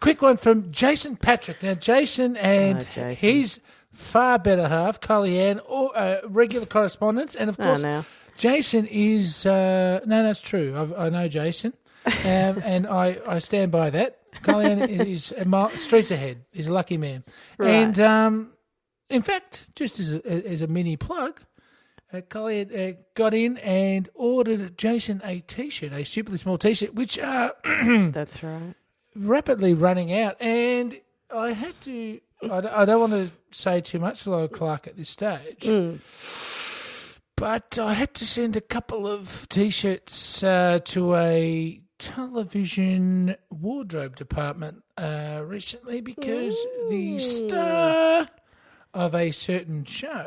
Quick 0.00 0.22
one 0.22 0.36
from 0.36 0.70
Jason 0.70 1.16
Patrick. 1.16 1.62
Now, 1.62 1.74
Jason 1.74 2.36
and 2.36 2.78
Oh, 2.78 2.86
Jason. 2.90 3.16
his 3.30 3.60
far 3.92 4.38
better 4.38 4.68
half, 4.68 5.00
Carly-Ann, 5.00 5.60
or 5.66 5.96
uh, 5.98 6.18
regular 6.26 6.66
correspondence. 6.66 7.34
And 7.34 7.50
of 7.50 7.58
Oh, 7.58 7.64
course, 7.64 7.82
no. 7.82 8.04
Jason 8.36 8.86
is. 8.86 9.44
Uh, 9.44 10.00
no, 10.06 10.22
that's 10.22 10.40
true. 10.40 10.74
I've, 10.76 10.92
I 10.94 11.08
know 11.08 11.26
Jason. 11.28 11.74
Um, 12.06 12.62
and 12.64 12.86
I, 12.86 13.18
I 13.26 13.38
stand 13.40 13.72
by 13.72 13.90
that. 13.90 14.18
Carly-Ann 14.42 14.80
is 14.90 15.32
a 15.36 15.44
mile, 15.44 15.70
streets 15.76 16.10
ahead. 16.10 16.44
He's 16.52 16.68
a 16.68 16.72
lucky 16.72 16.96
man. 16.96 17.24
Right. 17.58 17.70
And 17.70 17.98
um, 18.00 18.52
in 19.10 19.22
fact, 19.22 19.66
just 19.74 19.98
as 19.98 20.12
a, 20.12 20.46
as 20.48 20.62
a 20.62 20.66
mini 20.66 20.96
plug, 20.96 21.40
uh, 22.12 22.20
Collier 22.28 22.66
uh, 22.96 23.00
got 23.14 23.34
in 23.34 23.56
and 23.58 24.08
ordered 24.14 24.78
Jason 24.78 25.20
a 25.24 25.40
T-shirt, 25.40 25.92
a 25.92 26.04
stupidly 26.04 26.38
small 26.38 26.56
T-shirt, 26.58 26.94
which 26.94 27.18
are 27.18 27.52
That's 27.64 28.42
right. 28.44 28.74
rapidly 29.16 29.74
running 29.74 30.12
out. 30.12 30.40
And 30.40 31.00
I 31.34 31.52
had 31.52 31.80
to. 31.82 32.20
I 32.42 32.60
don't, 32.60 32.66
I 32.66 32.84
don't 32.84 33.00
want 33.00 33.12
to 33.14 33.30
say 33.50 33.80
too 33.80 33.98
much 33.98 34.22
to 34.24 34.30
Laura 34.30 34.46
Clark 34.48 34.86
at 34.86 34.96
this 34.96 35.08
stage, 35.10 35.60
Mm. 35.62 35.98
but 37.36 37.78
I 37.78 37.94
had 37.94 38.14
to 38.14 38.26
send 38.26 38.56
a 38.56 38.60
couple 38.60 39.06
of 39.06 39.48
T-shirts 39.48 40.42
uh, 40.42 40.78
to 40.84 41.14
a 41.16 41.80
television 41.98 43.36
wardrobe 43.50 44.16
department 44.16 44.82
uh, 44.98 45.42
recently 45.44 46.00
because 46.00 46.56
the 46.88 47.18
star 47.18 48.26
of 48.94 49.14
a 49.14 49.30
certain 49.30 49.84
show 49.84 50.26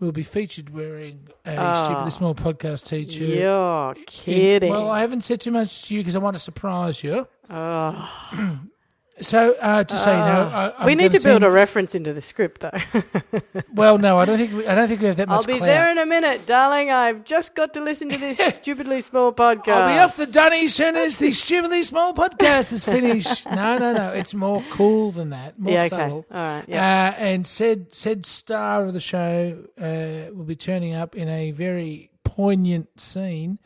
will 0.00 0.12
be 0.12 0.22
featured 0.22 0.70
wearing 0.70 1.28
a 1.46 1.56
Ah. 1.56 1.84
stupidly 1.84 2.10
small 2.10 2.34
podcast 2.34 2.86
T-shirt. 2.88 3.28
You're 3.28 3.92
In- 3.96 4.04
kidding. 4.06 4.70
Well, 4.70 4.90
I 4.90 5.00
haven't 5.00 5.20
said 5.22 5.40
too 5.40 5.50
much 5.52 5.82
to 5.84 5.94
you 5.94 6.00
because 6.00 6.16
I 6.16 6.18
want 6.18 6.34
to 6.36 6.40
surprise 6.42 7.02
you. 7.04 7.26
oh. 7.50 8.08
So, 9.20 9.54
uh, 9.60 9.84
just 9.84 10.04
so 10.04 10.10
you 10.10 10.16
know, 10.18 10.72
I, 10.78 10.86
we 10.86 10.94
need 10.94 11.12
gonna 11.12 11.22
build 11.22 11.44
a 11.44 11.50
reference 11.50 11.94
into 11.94 12.12
the 12.12 12.22
script, 12.22 12.62
though. 12.62 12.70
Well, 13.74 13.98
no, 13.98 14.18
I 14.18 14.24
don't 14.24 14.38
think 14.38 14.52
we, 14.52 14.66
I 14.66 14.74
don't 14.74 14.88
think 14.88 15.00
we 15.00 15.06
have 15.06 15.16
that 15.16 15.28
much. 15.28 15.36
I'll 15.36 15.42
be 15.46 15.58
clout. 15.58 15.66
there 15.66 15.90
in 15.90 15.98
a 15.98 16.06
minute, 16.06 16.44
darling. 16.46 16.90
I've 16.90 17.24
just 17.24 17.54
got 17.54 17.74
to 17.74 17.80
listen 17.82 18.08
to 18.10 18.18
this 18.18 18.38
stupidly 18.54 19.00
small 19.00 19.32
podcast. 19.32 19.68
I'll 19.68 19.94
be 19.94 19.98
off 19.98 20.16
the 20.16 20.26
dunny 20.26 20.64
as 20.64 20.74
soon 20.74 20.96
as 20.96 21.16
the 21.18 21.32
stupidly 21.32 21.82
small 21.82 22.14
podcast 22.14 22.72
is 22.72 22.84
finished. 22.84 23.46
No, 23.52 23.78
no, 23.78 23.92
no. 23.92 24.08
It's 24.10 24.34
more 24.34 24.64
cool 24.70 25.10
than 25.12 25.30
that. 25.30 25.58
More 25.58 25.72
Yeah, 25.74 25.80
okay. 25.84 25.88
subtle. 25.90 26.26
All 26.30 26.38
right. 26.38 26.64
Yeah. 26.66 27.14
Uh, 27.16 27.20
and 27.22 27.46
said 27.46 27.94
said 27.94 28.24
star 28.26 28.84
of 28.86 28.92
the 28.92 29.00
show 29.00 29.64
uh, 29.78 30.32
will 30.34 30.44
be 30.44 30.56
turning 30.56 30.94
up 30.94 31.14
in 31.14 31.28
a 31.28 31.50
very 31.50 32.10
poignant 32.24 33.00
scene. 33.00 33.58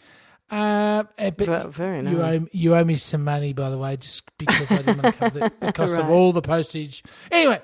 Uh, 0.51 1.03
uh, 1.19 1.31
but 1.31 1.71
very 1.73 2.09
you 2.09 2.23
owe 2.23 2.47
you 2.53 2.75
owe 2.77 2.85
me 2.85 2.97
some 2.97 3.25
money, 3.25 3.53
by 3.53 3.69
the 3.69 3.79
way, 3.79 3.97
just 3.97 4.23
because 4.39 4.71
I 4.71 4.77
didn't 4.79 5.03
want 5.03 5.15
to 5.15 5.21
cover 5.21 5.39
the, 5.41 5.53
the 5.61 5.73
cost 5.81 5.99
of 5.99 6.09
all 6.09 6.33
the 6.33 6.41
postage. 6.43 7.03
Anyway, 7.33 7.61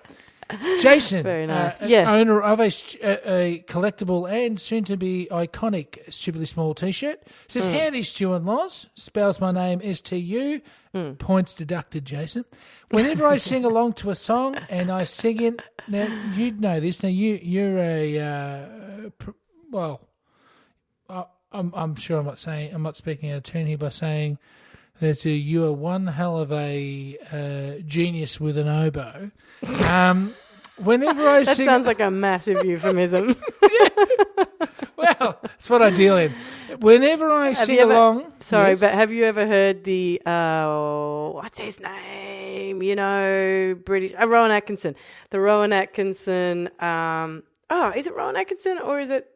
Jason, 0.81 1.23
Very 1.23 1.47
nice. 1.47 1.81
uh, 1.81 1.87
Yes. 1.87 2.09
owner 2.09 2.43
of 2.43 2.59
a, 2.61 2.65
a, 2.65 3.65
collectible 3.69 4.31
and 4.31 4.61
soon 4.61 4.83
to 4.85 4.97
be 4.97 5.29
iconic 5.31 6.13
stupidly 6.13 6.45
small 6.45 6.75
T-shirt, 6.75 7.23
says, 7.47 7.67
Hmm. 7.67 7.73
"Howdy, 7.73 8.03
Stu 8.03 8.35
and 8.35 8.45
Loz." 8.45 8.89
Spells 8.95 9.41
my 9.41 9.53
name 9.53 9.81
S 9.83 10.01
T 10.01 10.17
U. 10.17 10.61
Hmm. 10.93 11.13
Points 11.13 11.55
deducted, 11.55 12.05
Jason. 12.05 12.45
Whenever 12.91 13.27
I 13.27 13.37
sing 13.51 13.65
along 13.65 13.93
to 13.95 14.11
a 14.11 14.15
song 14.17 14.57
and 14.69 14.91
I 14.91 15.05
sing 15.05 15.41
it, 15.41 15.63
now 15.87 16.09
you'd 16.35 16.61
know 16.61 16.81
this. 16.81 17.03
Now 17.05 17.09
you 17.11 17.39
you're 17.41 17.79
a 17.79 18.19
uh, 18.19 19.11
pr- 19.19 19.31
well. 19.71 20.09
I'm 21.53 21.73
I'm 21.75 21.95
sure 21.95 22.19
I'm 22.19 22.27
not 22.27 22.39
saying 22.39 22.75
I'm 22.75 22.83
not 22.83 22.97
speaking 22.97 23.31
out 23.31 23.39
of 23.39 23.43
turn 23.45 23.67
here 23.67 23.79
by 23.79 23.89
saying 23.91 24.39
that 25.01 25.25
uh, 25.27 25.29
you 25.31 25.65
are 25.65 25.73
one 25.73 26.07
hell 26.07 26.39
of 26.39 26.53
a 26.53 27.19
uh, 27.33 27.83
genius 27.87 28.39
with 28.41 28.57
an 28.59 28.69
oboe. 28.69 29.31
Um, 29.89 30.35
whenever 30.77 31.29
I 31.29 31.43
That 31.45 31.57
sing, 31.57 31.67
sounds 31.67 31.87
like 31.87 32.01
a 32.01 32.11
massive 32.11 32.65
euphemism. 32.65 33.37
well, 34.97 35.39
that's 35.43 35.71
what 35.71 35.83
I 35.83 35.91
deal 35.91 36.17
in. 36.17 36.33
Whenever 36.79 37.31
I 37.31 37.49
Have 37.49 37.57
sing 37.59 37.79
ever- 37.79 37.93
along, 37.93 38.33
Sorry, 38.41 38.71
yes. 38.71 38.81
but 38.81 38.93
have 38.95 39.13
you 39.13 39.25
ever 39.25 39.47
heard 39.47 39.85
the 39.85 40.21
uh, 40.25 41.31
what's 41.31 41.59
his 41.59 41.81
name? 41.81 42.83
You 42.83 42.97
know, 42.97 43.77
British 43.85 44.13
uh, 44.21 44.27
Rowan 44.29 44.51
Atkinson. 44.51 44.95
The 45.31 45.41
Rowan 45.41 45.73
Atkinson. 45.73 46.69
Um, 46.81 47.43
oh, 47.71 47.93
is 47.97 48.07
it 48.07 48.15
Rowan 48.15 48.37
Atkinson 48.37 48.79
or 48.79 49.01
is 49.01 49.11
it 49.11 49.29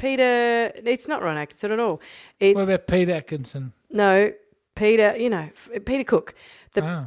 Peter? 0.00 0.72
It's 0.84 1.06
not 1.06 1.22
Ron 1.22 1.36
Atkinson 1.36 1.72
at 1.72 1.78
all. 1.78 2.00
It's 2.40 2.54
what 2.56 2.64
about 2.64 2.86
Pete 2.86 3.08
Atkinson? 3.08 3.72
no 3.90 4.32
Peter. 4.74 5.14
You 5.18 5.30
know, 5.30 5.48
Peter 5.84 6.04
Cook. 6.04 6.34
The 6.72 6.82
Oh. 6.84 7.06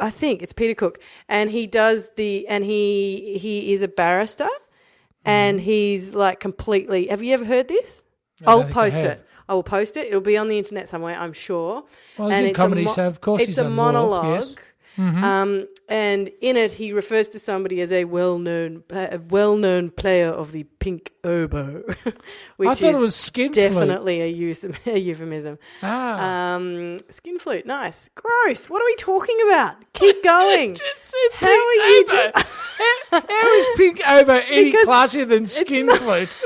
I 0.00 0.10
think 0.10 0.42
it's 0.42 0.52
Peter 0.52 0.74
Cook, 0.74 0.98
and 1.28 1.50
he 1.50 1.66
does 1.66 2.10
the 2.16 2.46
and 2.48 2.64
he 2.64 3.38
he 3.38 3.72
is 3.74 3.80
a 3.82 3.88
barrister, 3.88 4.48
and 5.24 5.58
Mm-hmm. 5.58 5.64
he's 5.64 6.14
like 6.14 6.40
completely. 6.40 7.06
Have 7.08 7.22
you 7.22 7.32
ever 7.34 7.44
heard 7.44 7.68
this? 7.68 8.02
I 8.44 8.50
I'll 8.50 8.58
think 8.62 8.70
I 8.70 8.74
post 8.90 8.98
it. 8.98 9.26
I 9.48 9.54
will 9.54 9.62
post 9.62 9.96
it. 9.96 10.08
It'll 10.08 10.20
be 10.20 10.36
on 10.36 10.48
the 10.48 10.58
internet 10.58 10.88
somewhere, 10.88 11.16
I'm 11.16 11.32
sure. 11.32 11.84
Well, 12.18 12.28
he's 12.28 12.36
and 12.38 12.44
in 12.46 12.50
it's 12.50 12.58
a 12.58 12.62
comedy, 12.62 12.84
mo- 12.86 12.92
so 12.92 13.06
of 13.06 13.20
course 13.20 13.42
it's 13.42 13.48
he's 13.50 13.58
a 13.58 13.68
monologue. 13.70 14.26
yes. 14.48 14.54
Mm-hmm. 14.98 15.24
Um, 15.24 15.68
and 15.88 16.30
in 16.40 16.56
it, 16.56 16.72
he 16.72 16.92
refers 16.92 17.28
to 17.28 17.38
somebody 17.38 17.80
as 17.80 17.92
a 17.92 18.04
well-known, 18.04 18.82
a 18.90 19.18
well-known 19.28 19.90
player 19.90 20.28
of 20.28 20.52
the 20.52 20.64
pink 20.80 21.12
oboe, 21.24 21.82
which 22.56 22.68
I 22.68 22.74
thought 22.74 22.94
it 22.94 22.98
was 22.98 23.14
skin 23.14 23.52
flute. 23.52 23.72
definitely 23.74 24.20
a, 24.22 24.26
eus- 24.32 24.64
a 24.86 24.98
euphemism. 24.98 25.58
Ah. 25.82 26.54
Um, 26.54 26.98
skin 27.10 27.38
flute, 27.38 27.66
nice, 27.66 28.08
gross. 28.14 28.68
What 28.70 28.80
are 28.82 28.86
we 28.86 28.96
talking 28.96 29.36
about? 29.46 29.76
Keep 29.92 30.22
going. 30.24 30.76
How 31.34 31.48
are 31.48 31.74
you 31.74 32.06
oboe. 32.08 32.30
how, 33.10 33.20
how 33.28 33.54
is 33.54 33.66
pink 33.76 34.00
oboe 34.06 34.40
any 34.48 34.64
Because 34.72 34.88
classier 34.88 35.28
than 35.28 35.46
skin 35.46 35.86
not- 35.86 35.98
flute? 35.98 36.36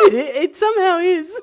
it, 0.00 0.14
it 0.14 0.56
somehow 0.56 0.98
is. 0.98 1.40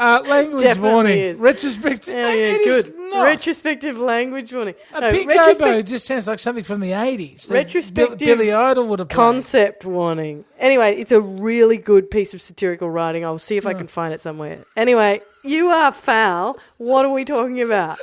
Uh, 0.00 0.22
language 0.26 0.62
Definitely 0.62 0.90
warning. 0.90 1.18
is. 1.18 1.38
Retrospective. 1.40 2.14
Yeah, 2.14 2.32
yeah, 2.32 2.54
It 2.54 2.64
good. 2.64 2.94
Retrospective 3.14 3.98
language 3.98 4.52
warning. 4.54 4.74
a 4.94 5.00
No, 5.00 5.08
oboe 5.10 5.82
just 5.82 6.06
sounds 6.06 6.26
like 6.26 6.38
something 6.38 6.64
from 6.64 6.80
the 6.80 6.92
80s. 6.92 7.50
Retrospective 7.50 8.18
Bill- 8.18 8.36
Billy 8.36 8.52
Idol 8.52 8.86
would 8.88 8.98
have 9.00 9.08
played. 9.08 9.16
Concept 9.16 9.84
warning. 9.84 10.44
Anyway, 10.58 10.96
it's 10.96 11.12
a 11.12 11.20
really 11.20 11.76
good 11.76 12.10
piece 12.10 12.32
of 12.34 12.40
satirical 12.40 12.88
writing. 12.90 13.24
I'll 13.24 13.38
see 13.38 13.56
if 13.58 13.66
I 13.66 13.74
can 13.74 13.88
find 13.88 14.14
it 14.14 14.20
somewhere. 14.20 14.64
Anyway, 14.76 15.20
you 15.44 15.68
are 15.68 15.92
foul. 15.92 16.58
What 16.78 17.04
are 17.04 17.12
we 17.12 17.24
talking 17.24 17.60
about? 17.60 17.98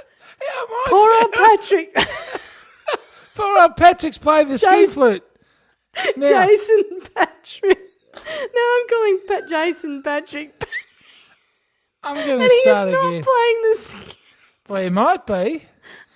Poor 0.87 1.11
old 1.21 1.31
Patrick. 1.33 1.97
Poor 3.33 3.57
old 3.59 3.75
Patrick's 3.75 4.17
playing 4.17 4.49
the 4.49 4.57
Jason- 4.59 4.93
flute. 4.93 5.23
Now, 6.15 6.45
Jason 6.45 6.83
Patrick. 7.15 7.79
Now 8.15 8.75
I'm 8.75 8.87
calling 8.89 9.19
Pat 9.27 9.43
Jason 9.49 10.03
Patrick. 10.03 10.63
I'm 12.07 12.15
going 12.27 12.39
to 12.39 12.45
he 12.45 12.51
is 12.53 12.61
start 12.61 12.89
not 12.89 13.01
playing 13.23 13.61
the 13.63 13.75
skin. 13.77 14.13
Well, 14.69 14.83
he 14.83 14.89
might 14.89 15.25
be. 15.25 15.63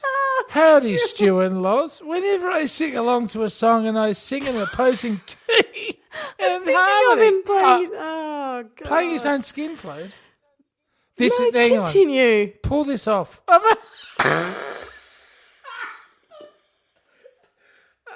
Ah, 0.03 0.43
Howdy, 0.49 0.97
Stu 0.97 1.39
and 1.41 1.61
Loz. 1.61 1.99
Whenever 2.03 2.49
I 2.49 2.65
sing 2.65 2.95
along 2.97 3.27
to 3.29 3.43
a 3.43 3.49
song 3.49 3.87
and 3.87 3.97
I 3.97 4.11
sing 4.13 4.47
an 4.47 4.57
opposing 4.57 5.21
key 5.25 5.99
and 6.39 6.63
Thinking 6.63 6.75
of 6.75 6.81
harmony, 6.81 7.27
him 7.27 7.43
playing. 7.43 7.85
uh, 7.95 7.99
oh, 7.99 8.63
God. 8.77 8.87
playing 8.87 9.11
his 9.11 9.25
own 9.25 9.41
skin 9.41 9.75
flute. 9.77 10.15
This 11.17 11.37
No, 11.39 11.47
is 11.47 11.55
hang 11.55 11.77
on. 11.77 11.85
continue. 11.85 12.47
Pull 12.63 12.83
this 12.85 13.07
off. 13.07 13.41
oh, 13.47 13.77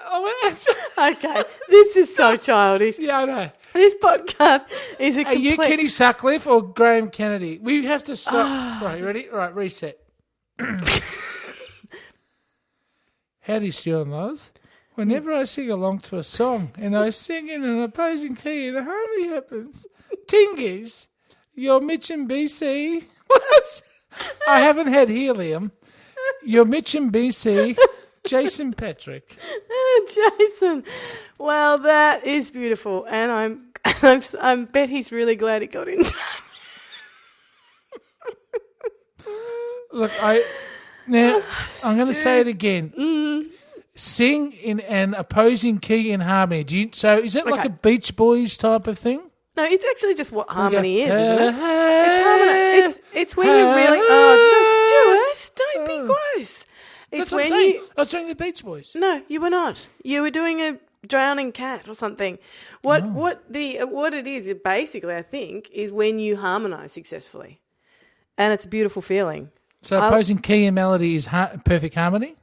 well, 0.10 0.34
that's, 0.44 0.68
Okay, 0.98 1.44
this 1.70 1.96
is 1.96 2.16
so 2.16 2.36
childish. 2.36 2.98
yeah, 3.00 3.20
I 3.20 3.26
know. 3.26 3.52
This 3.76 3.94
podcast 3.96 4.72
is 5.00 5.18
a 5.18 5.26
Are 5.26 5.36
you. 5.36 5.58
Kenny 5.58 5.88
Sutcliffe 5.88 6.48
or 6.48 6.62
Graham 6.62 7.10
Kennedy? 7.10 7.60
We 7.62 7.86
have 7.86 8.04
to 8.06 8.16
stop. 8.16 8.82
right, 8.82 8.98
you 8.98 9.06
ready? 9.06 9.28
Right, 9.28 9.54
reset. 9.54 10.00
Howdy, 13.42 13.72
Stu 13.72 14.00
and 14.00 14.12
Loz. 14.12 14.52
Whenever 14.94 15.34
I 15.34 15.44
sing 15.44 15.70
along 15.70 16.00
to 16.00 16.18
a 16.18 16.24
song 16.24 16.72
and 16.78 16.98
I 16.98 17.10
sing 17.10 17.50
in 17.50 17.66
an 17.66 17.82
opposing 17.82 18.36
key 18.36 18.70
and 18.70 18.78
a 18.78 18.84
harmony 18.86 19.28
happens, 19.28 19.86
Tingies, 20.26 21.08
you're 21.54 21.82
Mitch 21.82 22.10
and 22.10 22.30
BC. 22.30 23.06
What? 23.28 23.82
I 24.48 24.62
haven't 24.62 24.88
had 24.88 25.10
helium. 25.10 25.74
You're 26.44 26.64
Mitch 26.64 26.96
and 26.96 27.12
BC, 27.12 27.76
Jason 28.26 28.72
Patrick. 28.72 29.36
Jason. 30.08 30.84
Well, 31.40 31.80
that 31.80 32.26
is 32.26 32.50
beautiful, 32.50 33.06
and 33.10 33.32
I'm, 33.32 33.65
I'm, 34.02 34.22
I 34.42 34.56
bet 34.66 34.90
he's 34.90 35.12
really 35.12 35.36
glad 35.36 35.62
it 35.62 35.72
got 35.72 35.88
in. 35.88 36.04
Look, 39.92 40.12
I 40.22 40.44
now 41.08 41.42
I'm 41.84 41.96
going 41.96 42.08
to 42.08 42.14
say 42.14 42.40
it 42.42 42.48
again. 42.48 42.94
Mm. 42.98 43.46
Sing 43.96 44.52
in 44.52 44.82
an 44.82 45.14
opposing 45.14 45.78
key 45.78 46.12
in 46.12 46.20
harmony. 46.20 46.66
Do 46.66 46.78
you, 46.78 46.90
so 46.94 47.18
is 47.20 47.36
it 47.36 47.46
like 47.46 47.60
Okay. 47.62 47.68
a 47.68 47.72
Beach 47.72 48.16
Boys 48.18 48.58
type 48.58 48.88
of 48.88 49.00
thing? 49.00 49.22
No, 49.56 49.64
it's 49.64 49.86
actually 49.90 50.16
just 50.16 50.34
what 50.34 50.50
harmony 50.50 51.02
is, 51.02 51.14
isn't 51.14 51.24
it? 51.42 51.56
"Ah, 51.58 52.06
It's 52.06 52.18
harmony. 52.18 52.78
It's 52.80 53.00
it's 53.14 53.38
when 53.38 53.48
you 53.48 53.54
really. 53.54 54.00
Oh, 54.02 55.34
Stuart, 55.38 55.52
don't 55.56 55.88
be 55.88 55.98
gross. 56.08 56.66
It's 57.12 57.30
That's 57.30 57.32
what 57.32 57.46
I'm 57.46 57.52
when 57.52 57.60
saying. 57.60 57.74
you. 57.76 57.88
I 57.98 58.02
was 58.02 58.10
doing 58.10 58.28
the 58.28 58.36
Beach 58.36 58.66
Boys. 58.66 58.92
No, 58.96 59.22
you 59.30 59.40
were 59.40 59.50
not. 59.50 59.88
You 60.04 60.24
were 60.24 60.32
doing 60.32 60.60
a 60.60 60.78
drowning 61.06 61.52
cat 61.52 61.88
or 61.88 61.94
something. 61.96 62.38
What 62.82 63.04
Oh. 63.04 63.08
what 63.08 63.44
the 63.50 63.80
what 63.86 64.14
it 64.14 64.28
is 64.28 64.54
basically, 64.64 65.16
I 65.16 65.22
think, 65.22 65.70
is 65.72 65.92
when 65.92 66.20
you 66.20 66.38
harmonize 66.38 66.92
successfully, 66.92 67.60
and 68.38 68.54
it's 68.54 68.66
a 68.66 68.68
beautiful 68.68 69.02
feeling. 69.02 69.50
So 69.84 69.98
I'll- 69.98 70.08
opposing 70.10 70.40
key 70.40 70.66
and 70.66 70.76
melody 70.76 71.16
is 71.16 71.28
ha- 71.28 71.52
perfect 71.64 71.96
harmony. 71.96 72.36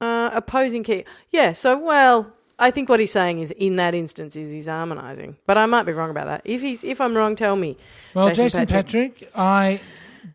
Uh, 0.00 0.30
opposing 0.32 0.82
key. 0.82 1.04
Yeah. 1.30 1.52
So 1.52 1.78
well, 1.78 2.32
I 2.58 2.70
think 2.70 2.88
what 2.88 3.00
he's 3.00 3.12
saying 3.12 3.38
is 3.40 3.50
in 3.52 3.76
that 3.76 3.94
instance 3.94 4.36
is 4.36 4.50
he's 4.50 4.66
harmonizing, 4.68 5.36
but 5.46 5.56
I 5.56 5.66
might 5.66 5.84
be 5.84 5.92
wrong 5.92 6.10
about 6.10 6.26
that. 6.26 6.42
If 6.44 6.60
he's 6.62 6.84
if 6.84 7.00
I'm 7.00 7.16
wrong, 7.16 7.36
tell 7.36 7.56
me. 7.56 7.76
Well, 8.12 8.28
Jason 8.28 8.60
Jason, 8.62 8.66
Patrick. 8.66 9.30
I 9.34 9.80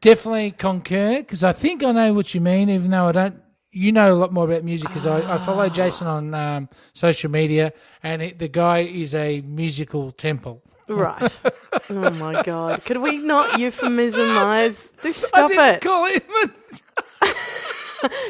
definitely 0.02 0.52
concur 0.52 1.18
because 1.18 1.44
I 1.44 1.52
think 1.52 1.84
I 1.84 1.92
know 1.92 2.14
what 2.14 2.34
you 2.34 2.42
mean, 2.42 2.70
even 2.70 2.90
though 2.92 3.08
I 3.08 3.12
don't. 3.12 3.42
You 3.72 3.92
know 3.92 4.14
a 4.14 4.16
lot 4.16 4.34
more 4.34 4.46
about 4.46 4.64
music 4.64 4.88
because 4.88 5.06
I, 5.06 5.36
I 5.36 5.38
follow 5.38 5.70
Jason 5.70 6.08
on 6.08 6.34
um, 6.34 6.70
social 6.94 7.30
media, 7.30 7.72
and 8.02 8.22
it, 8.22 8.40
the 8.40 8.48
guy 8.48 8.80
is 8.80 9.14
a 9.14 9.42
musical 9.42 10.10
temple. 10.12 10.64
Right. 10.88 11.32
oh 11.92 12.10
my 12.12 12.42
god. 12.42 12.84
Could 12.84 12.98
we 12.98 13.18
not 13.18 13.60
I 15.22 15.28
stop 15.28 15.50
didn't 15.50 15.76
it. 15.76 15.82
call 15.82 16.06
him. 16.06 16.22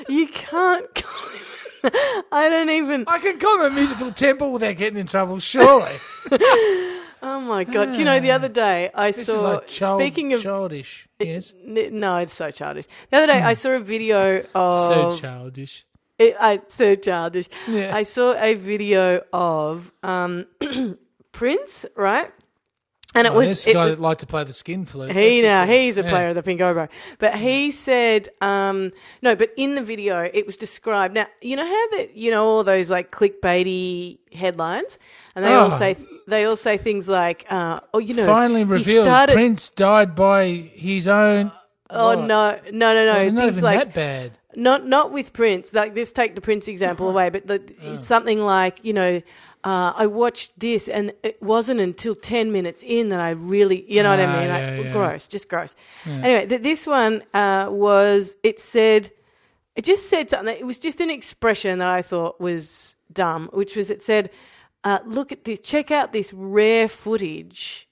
You 0.09 0.27
can't 0.27 0.95
call 0.95 1.29
him. 1.29 1.91
I 2.31 2.49
don't 2.49 2.71
even. 2.71 3.05
I 3.07 3.19
can 3.19 3.37
call 3.39 3.61
him 3.63 3.71
a 3.71 3.75
musical 3.75 4.11
temple 4.11 4.51
without 4.51 4.75
getting 4.77 4.97
in 4.99 5.05
trouble, 5.05 5.37
surely. 5.39 5.95
Oh 7.21 7.39
my 7.41 7.63
god! 7.63 7.91
Do 7.91 7.97
you 7.99 8.05
know 8.05 8.19
the 8.19 8.31
other 8.31 8.47
day 8.49 8.89
I 8.93 9.11
This 9.11 9.25
saw? 9.27 9.35
is 9.35 9.41
like 9.41 9.67
child, 9.67 9.99
speaking 9.99 10.33
of, 10.33 10.41
childish. 10.41 11.07
Yes, 11.19 11.53
n- 11.65 11.99
no, 11.99 12.17
it's 12.17 12.33
so 12.33 12.49
childish. 12.51 12.85
The 13.11 13.17
other 13.17 13.27
day 13.27 13.41
I 13.41 13.53
saw 13.53 13.71
a 13.71 13.79
video 13.79 14.43
of. 14.55 15.13
so 15.15 15.19
childish. 15.19 15.85
It, 16.17 16.35
I 16.39 16.61
so 16.67 16.95
childish. 16.95 17.47
Yeah. 17.67 17.95
I 17.95 18.03
saw 18.03 18.33
a 18.35 18.53
video 18.53 19.21
of 19.33 19.91
um, 20.03 20.45
Prince, 21.31 21.85
right? 21.95 22.31
And 23.15 23.25
it 23.25 23.31
Oh, 23.33 23.37
was 23.37 23.65
it 23.65 23.73
guy 23.73 23.85
was 23.85 23.95
that 23.97 24.01
liked 24.03 24.19
to 24.19 24.27
play 24.27 24.43
the 24.43 24.53
skin 24.53 24.85
flute. 24.85 25.11
He 25.11 25.41
now 25.41 25.61
that's 25.61 25.67
for 25.67 25.73
sure. 25.73 25.81
he's 25.81 25.97
a 25.97 26.03
Yeah. 26.03 26.09
player 26.09 26.27
of 26.29 26.35
the 26.35 26.43
pink 26.43 26.61
oboe, 26.61 26.87
but 27.17 27.33
he 27.35 27.71
said 27.71 28.29
um, 28.39 28.91
no. 29.23 29.35
But 29.35 29.49
in 29.57 29.73
the 29.73 29.81
video, 29.81 30.29
it 30.31 30.45
was 30.45 30.57
described. 30.57 31.15
Now 31.15 31.25
you 31.41 31.55
know 31.55 31.65
how 31.65 31.97
that 31.97 32.15
you 32.15 32.29
know 32.29 32.45
all 32.45 32.63
those 32.63 32.91
like 32.91 33.09
clickbaity 33.09 34.19
headlines, 34.33 34.99
and 35.35 35.43
they 35.43 35.53
all 35.53 35.71
Oh. 35.73 35.77
say 35.77 35.95
they 36.27 36.45
all 36.45 36.55
say 36.55 36.77
things 36.77 37.09
like, 37.09 37.45
uh, 37.49 37.79
"Oh, 37.93 37.99
you 37.99 38.13
know, 38.13 38.25
Finally 38.25 38.63
revealed 38.63 39.05
started- 39.05 39.33
Prince 39.33 39.71
died 39.71 40.13
by 40.15 40.45
his 40.75 41.07
own. 41.07 41.51
Oh 41.89 42.09
What? 42.15 42.19
no, 42.27 42.59
no, 42.71 42.93
no, 42.93 43.05
no! 43.05 43.13
Well, 43.13 43.31
not 43.31 43.43
things 43.45 43.57
even 43.57 43.63
like 43.63 43.79
that 43.79 43.93
bad. 43.95 44.31
not 44.55 44.85
not 44.85 45.11
with 45.11 45.33
Prince. 45.33 45.73
Like 45.73 45.95
let's 45.95 46.13
take 46.13 46.35
the 46.35 46.41
Prince 46.41 46.67
example 46.67 47.09
away, 47.13 47.29
but 47.31 47.47
the, 47.47 47.59
Oh. 47.83 47.95
it's 47.95 48.05
something 48.05 48.39
like 48.45 48.79
you 48.83 48.93
know. 48.93 49.21
Uh, 49.63 49.91
I 49.95 50.05
watched 50.07 50.57
this, 50.57 50.87
and 50.87 51.11
it 51.21 51.41
wasn't 51.43 51.81
until 51.81 52.15
ten 52.15 52.51
minutes 52.51 52.81
in 52.85 53.09
that 53.09 53.19
I 53.19 53.31
really, 53.31 53.83
you 53.91 54.01
know 54.03 54.11
what 54.11 54.19
Ah, 54.19 54.23
I 54.23 54.39
mean? 54.39 54.49
Like, 54.49 54.61
yeah, 54.61 54.79
yeah. 54.81 54.93
Gross, 54.93 55.27
just 55.27 55.49
gross. 55.49 55.75
Anyway, 56.05 56.45
th- 56.45 56.61
this 56.61 56.87
one 56.87 57.23
uh, 57.33 57.67
was. 57.69 58.35
It 58.41 58.59
said, 58.61 59.11
it 59.75 59.83
just 59.83 60.09
said 60.09 60.29
something. 60.29 60.55
It 60.55 60.65
was 60.65 60.79
just 60.79 61.01
an 61.01 61.09
expression 61.09 61.79
that 61.79 61.89
I 61.89 62.01
thought 62.01 62.39
was 62.39 62.95
dumb, 63.11 63.49
which 63.51 63.75
was 63.75 63.89
it 63.89 64.01
said, 64.01 64.29
uh, 64.85 64.99
"Look 65.05 65.33
at 65.33 65.43
this. 65.43 65.59
Check 65.59 65.91
out 65.91 66.13
this 66.13 66.31
rare 66.31 66.87
footage 66.87 67.89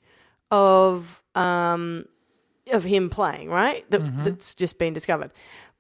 of 0.52 1.22
um, 1.36 2.06
of 2.72 2.86
him 2.86 3.10
playing. 3.10 3.50
Right, 3.50 3.90
that, 3.92 4.02
Mm-hmm. 4.02 4.24
that's 4.24 4.56
just 4.56 4.78
been 4.80 4.94
discovered." 4.94 5.32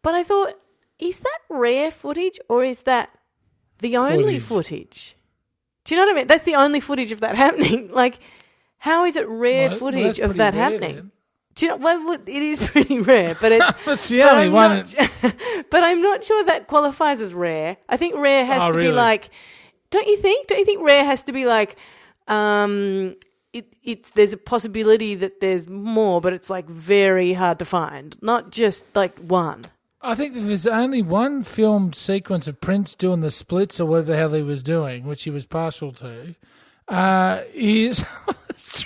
But 0.01 0.15
I 0.15 0.23
thought, 0.25 0.53
is 0.99 1.19
that 1.19 1.39
rare 1.49 1.91
footage 1.91 2.39
or 2.49 2.63
is 2.65 2.81
that 2.83 3.09
the 3.79 3.95
only 3.97 4.39
footage. 4.39 5.13
Do 5.87 5.95
you 5.95 6.01
know 6.01 6.05
what 6.07 6.13
I 6.13 6.17
mean? 6.19 6.27
That's 6.27 6.43
the 6.43 6.55
only 6.55 6.79
footage 6.79 7.11
of 7.11 7.21
that 7.21 7.35
happening. 7.45 7.89
Like, 7.91 8.19
how 8.77 9.05
is 9.05 9.15
it 9.15 9.27
rare 9.27 9.69
Well, 9.69 9.69
well, 9.69 9.79
footage 9.79 10.17
that's 10.17 10.19
of 10.19 10.37
that 10.37 10.53
happening? 10.53 10.95
then. 10.95 11.11
Do 11.55 11.65
you 11.65 11.71
know? 11.71 11.77
Well, 11.77 12.05
well, 12.05 12.19
it 12.27 12.43
is 12.43 12.59
pretty 12.69 12.99
rare, 12.99 13.35
but 13.41 13.51
it's. 13.51 13.65
That's 13.85 14.09
the 14.09 14.19
but 14.19 14.31
only 14.33 14.45
I'm 14.45 14.51
one. 14.51 14.77
not- 14.77 15.35
but 15.71 15.83
I'm 15.83 16.01
not 16.03 16.23
sure 16.23 16.43
that 16.45 16.67
qualifies 16.67 17.19
as 17.19 17.33
rare. 17.33 17.77
I 17.89 17.97
think 17.97 18.15
rare 18.15 18.45
has 18.45 18.61
Oh, 18.63 18.71
to 18.71 18.77
really? 18.77 18.89
be 18.91 18.95
like. 18.95 19.29
Don't 19.89 20.05
you 20.05 20.17
think? 20.17 20.47
Don't 20.47 20.59
you 20.59 20.65
think 20.65 20.83
rare 20.83 21.03
has 21.05 21.23
to 21.23 21.31
be 21.31 21.45
like? 21.47 21.77
Um, 22.27 23.15
it, 23.53 23.73
it's 23.81 24.11
there's 24.11 24.33
a 24.33 24.37
possibility 24.37 25.15
that 25.15 25.39
there's 25.39 25.67
more, 25.67 26.19
but 26.21 26.33
it's 26.33 26.49
like 26.49 26.67
very 26.69 27.33
hard 27.33 27.57
to 27.59 27.65
find. 27.65 28.15
Not 28.21 28.51
just 28.51 28.95
like 28.95 29.17
one. 29.17 29.61
I 30.01 30.15
think 30.15 30.35
if 30.35 30.43
there's 30.45 30.67
only 30.67 31.01
one 31.01 31.43
filmed 31.43 31.95
sequence 31.95 32.47
of 32.47 32.61
Prince 32.61 32.95
doing 32.95 33.21
the 33.21 33.31
splits 33.31 33.79
or 33.79 33.85
whatever 33.85 34.11
the 34.11 34.17
hell 34.17 34.33
he 34.33 34.43
was 34.43 34.61
doing, 34.63 35.05
which 35.05 35.23
he 35.23 35.31
was 35.31 35.45
partial 35.45 35.91
to, 35.93 36.35
uh, 36.87 37.41
is 37.53 38.05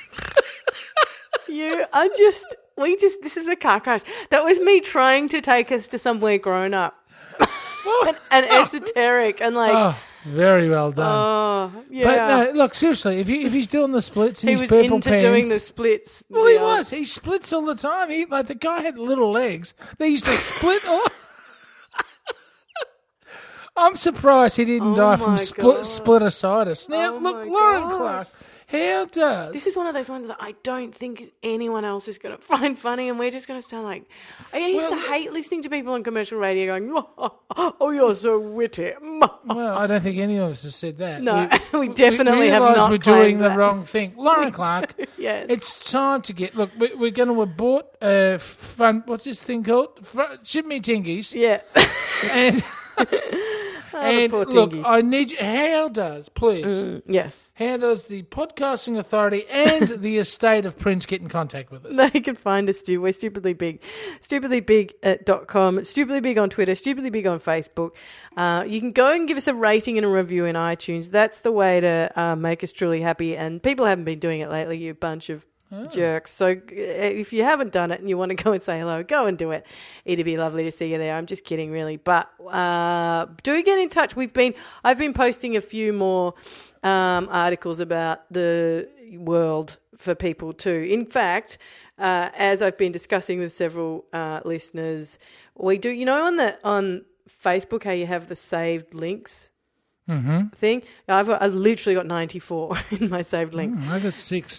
You 1.51 1.85
are 1.91 2.07
just. 2.17 2.55
We 2.77 2.95
just. 2.95 3.21
This 3.21 3.35
is 3.35 3.47
a 3.47 3.55
car 3.55 3.81
crash. 3.81 4.01
That 4.29 4.43
was 4.43 4.59
me 4.59 4.79
trying 4.79 5.27
to 5.29 5.41
take 5.41 5.71
us 5.71 5.87
to 5.87 5.99
somewhere 5.99 6.37
grown 6.37 6.73
up 6.73 6.95
and, 8.07 8.17
and 8.31 8.45
esoteric 8.49 9.41
and 9.41 9.55
like. 9.55 9.73
oh, 9.73 9.97
very 10.25 10.69
well 10.69 10.91
done. 10.91 11.07
Oh, 11.07 11.83
yeah. 11.89 12.03
But 12.03 12.53
no, 12.53 12.57
look 12.57 12.75
seriously. 12.75 13.19
If 13.19 13.27
he, 13.27 13.45
if 13.45 13.53
he's 13.53 13.67
doing 13.67 13.91
the 13.91 14.01
splits 14.01 14.43
and 14.43 14.49
he 14.49 14.53
his 14.53 14.61
was 14.61 14.69
purple 14.69 14.97
into 14.97 15.09
pants, 15.09 15.23
doing 15.23 15.49
the 15.49 15.59
splits. 15.59 16.23
well, 16.29 16.47
he 16.47 16.55
yeah. 16.55 16.61
was. 16.61 16.89
He 16.89 17.05
splits 17.05 17.51
all 17.53 17.65
the 17.65 17.75
time. 17.75 18.09
He 18.09 18.25
like 18.25 18.47
the 18.47 18.55
guy 18.55 18.81
had 18.81 18.97
little 18.97 19.31
legs. 19.31 19.73
They 19.97 20.09
used 20.09 20.25
to 20.25 20.35
split. 20.37 20.83
all... 20.85 21.03
I'm 23.77 23.95
surprised 23.95 24.57
he 24.57 24.65
didn't 24.65 24.91
Oh 24.91 24.95
die 24.95 25.15
my 25.15 25.25
from 25.25 25.37
split, 25.37 25.77
God. 25.77 25.85
splittercitis. 25.85 26.89
Now, 26.89 27.15
Oh 27.15 27.17
look, 27.17 27.37
my 27.37 27.43
Lauren 27.45 27.81
God. 27.83 27.97
Clark, 27.97 28.27
how 28.71 29.05
does 29.05 29.53
This 29.53 29.67
is 29.67 29.75
one 29.75 29.87
of 29.87 29.93
those 29.93 30.09
ones 30.09 30.27
that 30.27 30.37
I 30.39 30.55
don't 30.63 30.95
think 30.95 31.31
anyone 31.43 31.83
else 31.85 32.07
is 32.07 32.17
going 32.17 32.35
to 32.37 32.41
find 32.41 32.77
funny, 32.79 33.09
and 33.09 33.19
we're 33.19 33.31
just 33.31 33.47
going 33.47 33.61
to 33.61 33.67
sound 33.67 33.83
like. 33.83 34.05
I 34.53 34.59
used 34.59 34.89
Well- 34.89 35.01
to 35.01 35.07
hate 35.11 35.31
listening 35.33 35.61
to 35.63 35.69
people 35.69 35.93
on 35.93 36.03
commercial 36.03 36.39
radio 36.39 36.67
going, 36.79 36.93
"Oh, 37.57 37.91
you're 37.91 38.15
so 38.15 38.39
witty." 38.39 38.91
Well, 39.43 39.77
I 39.77 39.87
don't 39.87 40.01
think 40.01 40.17
any 40.19 40.37
of 40.37 40.51
us 40.51 40.61
has 40.63 40.75
said 40.75 40.97
that. 40.99 41.21
No, 41.21 41.49
we 41.73 41.89
definitely 41.89 42.49
have 42.49 42.61
not 42.61 42.89
we're 42.91 42.97
doing 42.99 43.39
claimed 43.39 43.41
the 43.41 43.49
wrong 43.49 43.83
thing. 43.83 44.13
Lauren 44.15 44.51
Clark, 44.51 44.93
Yes. 45.17 45.47
it's 45.49 45.91
time 45.91 46.21
to 46.23 46.33
get. 46.33 46.55
Look, 46.55 46.69
we, 46.77 46.93
we're 46.95 47.11
going 47.11 47.27
to 47.27 47.41
abort 47.41 47.87
uh, 48.01 48.37
fun. 48.37 49.01
What's 49.07 49.23
this 49.25 49.41
thing 49.41 49.63
called? 49.63 50.05
Fr- 50.05 50.37
Shimmy 50.43 50.79
Tingies. 50.79 51.33
yeah. 51.33 51.61
And, 52.31 52.63
and 53.93 54.33
look. 54.33 54.73
I 54.85 55.01
need 55.01 55.31
you. 55.31 55.37
How 55.37 55.89
does, 55.89 56.29
please, 56.29 57.01
yes. 57.05 57.39
how 57.53 57.77
does 57.77 58.07
the 58.07 58.23
Podcasting 58.23 58.97
Authority 58.97 59.45
and 59.49 59.87
the 60.01 60.17
estate 60.17 60.65
of 60.65 60.77
Prince 60.77 61.05
get 61.05 61.21
in 61.21 61.29
contact 61.29 61.71
with 61.71 61.85
us? 61.85 61.97
They 61.97 62.19
can 62.19 62.35
find 62.35 62.69
us, 62.69 62.79
Stu. 62.79 63.01
We're 63.01 63.11
stupidly 63.13 63.53
big. 63.53 63.81
Stupidly 64.19 64.59
big 64.59 64.93
at 65.03 65.25
dot 65.25 65.47
com, 65.47 65.83
stupidly 65.83 66.21
big 66.21 66.37
on 66.37 66.49
Twitter, 66.49 66.75
stupidly 66.75 67.09
big 67.09 67.27
on 67.27 67.39
Facebook. 67.39 67.91
Uh, 68.37 68.63
you 68.67 68.79
can 68.79 68.91
go 68.91 69.11
and 69.11 69.27
give 69.27 69.37
us 69.37 69.47
a 69.47 69.53
rating 69.53 69.97
and 69.97 70.05
a 70.05 70.09
review 70.09 70.45
in 70.45 70.55
iTunes. 70.55 71.11
That's 71.11 71.41
the 71.41 71.51
way 71.51 71.79
to 71.81 72.11
uh, 72.15 72.35
make 72.35 72.63
us 72.63 72.71
truly 72.71 73.01
happy. 73.01 73.35
And 73.35 73.61
people 73.61 73.85
haven't 73.85 74.05
been 74.05 74.19
doing 74.19 74.41
it 74.41 74.49
lately, 74.49 74.77
you 74.77 74.93
bunch 74.93 75.29
of 75.29 75.45
jerks. 75.89 76.31
So 76.31 76.47
uh, 76.51 76.55
if 76.75 77.31
you 77.33 77.43
haven't 77.43 77.71
done 77.71 77.91
it 77.91 77.99
and 77.99 78.09
you 78.09 78.17
want 78.17 78.29
to 78.29 78.43
go 78.43 78.51
and 78.53 78.61
say 78.61 78.79
hello, 78.79 79.03
go 79.03 79.25
and 79.25 79.37
do 79.37 79.51
it. 79.51 79.65
It'd 80.05 80.25
be 80.25 80.37
lovely 80.37 80.63
to 80.63 80.71
see 80.71 80.91
you 80.91 80.97
there. 80.97 81.15
I'm 81.15 81.25
just 81.25 81.43
kidding, 81.43 81.71
really. 81.71 81.97
But 81.97 82.29
uh, 82.47 83.27
do 83.43 83.61
get 83.63 83.79
in 83.79 83.89
touch. 83.89 84.15
We've 84.15 84.33
been, 84.33 84.53
I've 84.83 84.97
been 84.97 85.13
posting 85.13 85.55
a 85.57 85.61
few 85.61 85.93
more 85.93 86.33
um, 86.83 87.27
articles 87.31 87.79
about 87.79 88.31
the 88.31 88.87
world 89.13 89.77
for 89.97 90.15
people 90.15 90.53
too. 90.53 90.87
In 90.89 91.05
fact, 91.05 91.57
uh, 91.97 92.29
as 92.37 92.61
I've 92.61 92.77
been 92.77 92.91
discussing 92.91 93.39
with 93.39 93.53
several 93.53 94.05
uh, 94.11 94.41
listeners, 94.43 95.19
we 95.55 95.77
do. 95.77 95.89
You 95.89 96.05
know, 96.05 96.25
on 96.25 96.37
the 96.37 96.57
on 96.63 97.05
Facebook, 97.43 97.83
how 97.83 97.91
you 97.91 98.07
have 98.07 98.27
the 98.27 98.35
saved 98.35 98.93
links 98.93 99.49
thing. 100.55 100.81
I've 101.07 101.29
I've 101.29 101.53
literally 101.53 101.95
got 101.95 102.07
ninety 102.07 102.39
four 102.39 102.77
in 102.91 103.09
my 103.09 103.21
saved 103.21 103.53
links. 103.53 103.77
I 103.87 103.99
got 103.99 104.13
six. 104.13 104.49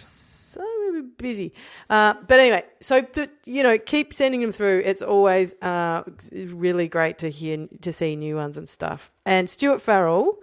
Busy. 1.23 1.53
Uh, 1.89 2.15
but 2.27 2.39
anyway, 2.39 2.63
so 2.81 3.05
you 3.45 3.63
know, 3.63 3.77
keep 3.79 4.13
sending 4.13 4.41
them 4.41 4.51
through. 4.51 4.83
It's 4.85 5.01
always 5.01 5.55
uh, 5.61 6.03
really 6.33 6.87
great 6.89 7.17
to 7.19 7.29
hear 7.31 7.67
to 7.81 7.93
see 7.93 8.15
new 8.17 8.35
ones 8.35 8.57
and 8.57 8.67
stuff. 8.67 9.09
And 9.25 9.49
Stuart 9.49 9.81
Farrell, 9.81 10.37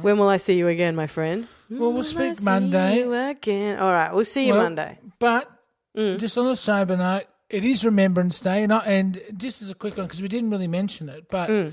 when 0.00 0.18
will 0.18 0.28
I 0.30 0.38
see 0.38 0.54
you 0.54 0.68
again, 0.68 0.96
my 0.96 1.06
friend? 1.06 1.46
Well, 1.68 1.92
we'll 1.92 2.02
speak 2.02 2.36
see 2.36 2.44
Monday. 2.44 2.98
you 3.00 3.12
again. 3.14 3.78
All 3.78 3.92
right, 3.92 4.12
we'll 4.14 4.24
see 4.24 4.46
you 4.46 4.54
Well, 4.54 4.62
Monday. 4.62 4.98
But 5.18 5.50
Mm. 5.96 6.18
just 6.18 6.36
on 6.38 6.46
a 6.48 6.56
sober 6.56 6.96
note, 6.96 7.24
it 7.50 7.64
is 7.64 7.84
Remembrance 7.84 8.40
Day, 8.40 8.62
and, 8.62 8.72
I, 8.72 8.78
and 8.86 9.20
just 9.36 9.60
as 9.62 9.70
a 9.70 9.74
quick 9.74 9.96
one 9.96 10.06
because 10.06 10.20
we 10.22 10.28
didn't 10.28 10.50
really 10.50 10.66
mention 10.68 11.08
it, 11.08 11.28
but 11.30 11.48
Mm. 11.50 11.72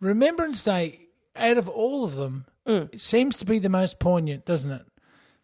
Remembrance 0.00 0.62
Day, 0.62 1.08
out 1.36 1.58
of 1.58 1.68
all 1.68 2.04
of 2.04 2.16
them, 2.16 2.46
it 2.66 3.00
seems 3.00 3.36
to 3.38 3.44
be 3.44 3.58
the 3.58 3.68
most 3.68 3.98
poignant, 3.98 4.44
doesn't 4.46 4.70
it? 4.70 4.82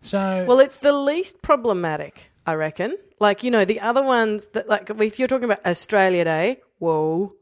So 0.01 0.19
Mm. 0.19 0.47
Well, 0.47 0.61
it's 0.61 0.79
the 0.79 0.93
least 0.93 1.43
problematic, 1.43 2.31
I 2.47 2.55
reckon. 2.55 2.97
Like, 3.21 3.43
you 3.43 3.51
know, 3.51 3.65
the 3.65 3.81
other 3.81 4.03
ones 4.03 4.47
that, 4.55 4.69
like, 4.69 4.91
if 4.91 5.19
you're 5.19 5.29
talking 5.29 5.45
about 5.45 5.65
Australia 5.67 6.25
Day, 6.25 6.61
whoa, 6.79 7.35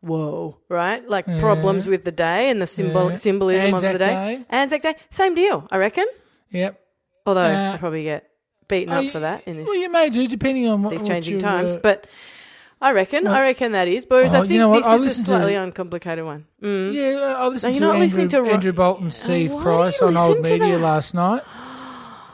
whoa, 0.00 0.56
right? 0.68 1.06
Like 1.08 1.24
problems 1.38 1.86
with 1.86 2.04
the 2.04 2.12
day 2.12 2.50
and 2.50 2.60
the 2.62 2.66
symbol 2.66 3.10
Yeah. 3.10 3.16
symbolism 3.16 3.74
Anzac 3.74 3.86
of 3.88 3.92
the 3.94 3.98
day. 3.98 4.10
Day. 4.38 4.44
Anzac 4.50 4.82
Day, 4.82 4.94
same 5.10 5.34
deal, 5.34 5.66
I 5.70 5.78
reckon. 5.78 6.06
yep. 6.50 6.80
Although 7.26 7.40
Uh, 7.42 7.72
I 7.74 7.76
probably 7.78 8.04
get 8.04 8.28
beaten 8.68 8.92
Oh, 8.92 8.98
up 8.98 9.04
you- 9.04 9.10
for 9.10 9.20
that 9.20 9.42
in 9.46 9.56
this, 9.56 9.66
Well, 9.66 9.76
you 9.76 9.90
may 9.90 10.08
do 10.10 10.26
depending 10.28 10.68
on 10.68 10.82
what 10.82 10.90
these 10.90 11.00
what 11.00 11.08
changing 11.08 11.34
you, 11.34 11.40
times, 11.40 11.72
uh, 11.72 11.80
but 11.82 12.06
I 12.82 12.92
reckon, 12.92 13.26
I 13.26 13.40
reckon 13.40 13.72
that 13.72 13.88
is. 13.88 14.04
Whereas 14.08 14.34
Oh, 14.34 14.38
I 14.38 14.42
you 14.42 14.48
think 14.48 14.58
know 14.60 14.68
what? 14.68 14.76
this 14.82 14.86
I 14.86 14.94
is 14.96 15.06
a 15.18 15.24
slightly 15.24 15.54
uncomplicated 15.54 16.24
one. 16.24 16.44
Mm. 16.62 16.92
yeah, 16.92 17.34
I 17.38 17.46
listened 17.48 17.76
you're 17.76 17.80
to 17.80 17.86
not 17.86 17.94
Andrew, 17.94 18.04
listening 18.04 18.28
to 18.28 18.52
Andrew 18.52 18.72
Bolton, 18.72 19.10
Steve 19.10 19.52
why 19.54 19.62
Price 19.62 20.02
on 20.02 20.16
Old 20.18 20.40
Media 20.42 20.58
that? 20.76 20.78
last 20.80 21.14
night. 21.14 21.42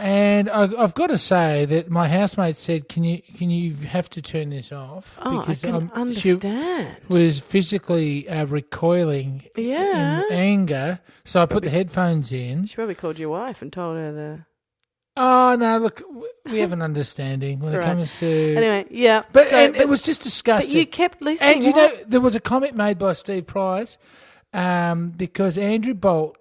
And 0.00 0.48
I, 0.48 0.62
I've 0.78 0.94
got 0.94 1.08
to 1.08 1.18
say 1.18 1.66
that 1.66 1.90
my 1.90 2.08
housemate 2.08 2.56
said, 2.56 2.88
"Can 2.88 3.04
you 3.04 3.20
can 3.36 3.50
you 3.50 3.74
have 3.74 4.08
to 4.10 4.22
turn 4.22 4.48
this 4.50 4.72
off?" 4.72 5.18
Oh, 5.20 5.40
I 5.46 5.54
can 5.54 5.74
um, 5.94 6.12
she 6.12 6.30
understand. 6.32 6.96
was 7.08 7.38
physically 7.38 8.26
uh, 8.28 8.46
recoiling 8.46 9.42
Yeah. 9.56 10.22
in 10.28 10.32
anger. 10.32 11.00
So 11.24 11.42
I 11.42 11.46
put 11.46 11.64
the 11.64 11.70
headphones 11.70 12.32
in. 12.32 12.64
She 12.64 12.76
probably 12.76 12.94
called 12.94 13.18
your 13.18 13.28
wife 13.28 13.60
and 13.60 13.70
told 13.72 13.96
her 13.98 14.12
the. 14.12 14.44
Oh 15.16 15.54
no! 15.56 15.76
Look, 15.78 16.02
we 16.46 16.60
have 16.60 16.72
an 16.72 16.80
understanding 16.90 17.60
when 17.60 17.74
it 17.74 17.82
comes 17.82 18.18
to. 18.20 18.26
Anyway, 18.56 18.86
yeah. 18.90 19.24
but, 19.32 19.48
so- 19.48 19.56
and 19.56 19.74
but- 19.74 19.82
it 19.82 19.88
was 19.88 20.00
just 20.02 20.20
But 20.20 20.24
disgusting. 20.24 20.76
you 20.76 20.86
kept 20.86 21.20
listening. 21.20 21.54
And 21.56 21.62
you 21.64 21.72
Why? 21.72 21.88
know, 21.88 21.94
there 22.06 22.20
was 22.20 22.34
a 22.34 22.40
comment 22.40 22.74
made 22.74 22.96
by 22.98 23.12
Steve 23.12 23.46
Price 23.46 23.98
um, 24.54 25.10
because 25.10 25.58
Andrew 25.58 25.92
Bolt 25.94 26.40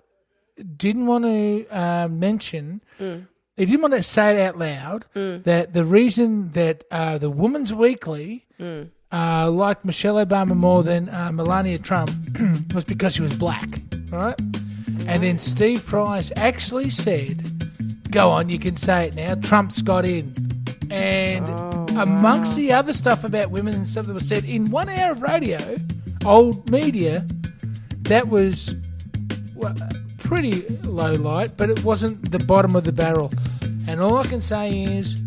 didn't 0.77 1.07
want 1.07 1.25
to 1.25 1.67
uh, 1.69 2.07
mention, 2.09 2.81
Mm. 2.99 3.27
He 3.59 3.65
didn't 3.65 3.81
want 3.81 3.93
to 3.93 4.01
say 4.01 4.35
it 4.37 4.41
out 4.41 4.57
loud 4.57 5.05
that 5.13 5.73
the 5.73 5.83
reason 5.85 6.51
that 6.53 6.83
uh, 6.89 7.17
the 7.19 7.29
Women's 7.29 7.73
Weekly 7.73 8.45
Mm. 8.59 8.89
uh, 9.11 9.49
liked 9.51 9.85
Michelle 9.85 10.15
Obama 10.15 10.53
more 10.55 10.83
than 10.83 11.07
uh, 11.09 11.31
Melania 11.31 11.77
Trump 11.79 12.11
was 12.73 12.83
because 12.83 13.15
she 13.15 13.21
was 13.21 13.33
black, 13.37 13.69
right? 14.11 14.35
And 15.07 15.23
then 15.23 15.39
Steve 15.39 15.85
Price 15.85 16.29
actually 16.35 16.89
said, 16.89 17.35
"Go 18.11 18.31
on, 18.31 18.49
you 18.49 18.59
can 18.59 18.75
say 18.75 19.07
it 19.07 19.15
now. 19.15 19.35
Trump's 19.35 19.81
got 19.81 20.03
in." 20.05 20.33
And 20.91 21.45
Oh, 21.47 21.85
amongst 22.01 22.55
the 22.55 22.73
other 22.73 22.91
stuff 22.93 23.23
about 23.23 23.49
women 23.51 23.73
and 23.75 23.87
stuff 23.87 24.07
that 24.07 24.13
was 24.13 24.27
said 24.27 24.43
in 24.43 24.71
one 24.71 24.89
hour 24.89 25.11
of 25.11 25.21
radio, 25.21 25.77
old 26.25 26.69
media, 26.69 27.25
that 28.11 28.27
was 28.27 28.75
well, 29.55 29.75
pretty 30.29 30.61
low 30.83 31.11
light, 31.13 31.57
but 31.57 31.69
it 31.69 31.83
wasn't 31.83 32.31
the 32.31 32.39
bottom 32.39 32.75
of 32.75 32.83
the 32.83 32.91
barrel. 32.91 33.31
And 33.87 33.99
all 33.99 34.17
I 34.17 34.25
can 34.27 34.39
say 34.41 34.83
is, 34.83 35.19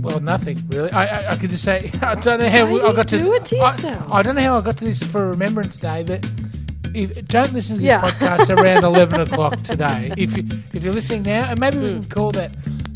well, 0.00 0.18
nothing 0.20 0.58
really. 0.68 0.90
I 0.90 1.04
I, 1.04 1.30
I 1.32 1.36
could 1.36 1.50
just 1.50 1.62
say 1.64 1.90
I 2.02 2.14
don't 2.16 2.40
know 2.40 2.48
how 2.50 2.66
we, 2.66 2.80
I 2.80 2.92
got 2.92 3.08
to. 3.08 3.18
do 3.18 3.32
it 3.34 3.44
to 3.46 3.56
yourself? 3.56 4.10
I, 4.12 4.22
don't 4.22 4.34
know 4.34 4.42
how 4.42 4.58
I 4.58 4.60
got 4.62 4.76
to 4.78 4.84
this 4.84 5.02
for 5.02 5.28
Remembrance 5.30 5.76
Day, 5.78 6.02
but. 6.04 6.28
If, 6.92 7.24
don't 7.28 7.52
listen 7.52 7.76
to 7.76 7.82
this 7.82 7.86
Yeah. 7.86 8.00
podcast 8.02 8.50
around 8.56 8.82
eleven 8.82 9.20
o'clock 9.20 9.54
today. 9.58 10.12
If 10.18 10.36
you 10.36 10.42
if 10.74 10.82
you're 10.82 10.92
listening 10.92 11.22
now, 11.22 11.48
and 11.48 11.60
maybe 11.60 11.78
we 11.78 11.86
Hmm. 11.92 12.00
can 12.00 12.08
call 12.08 12.32
that. 12.32 12.50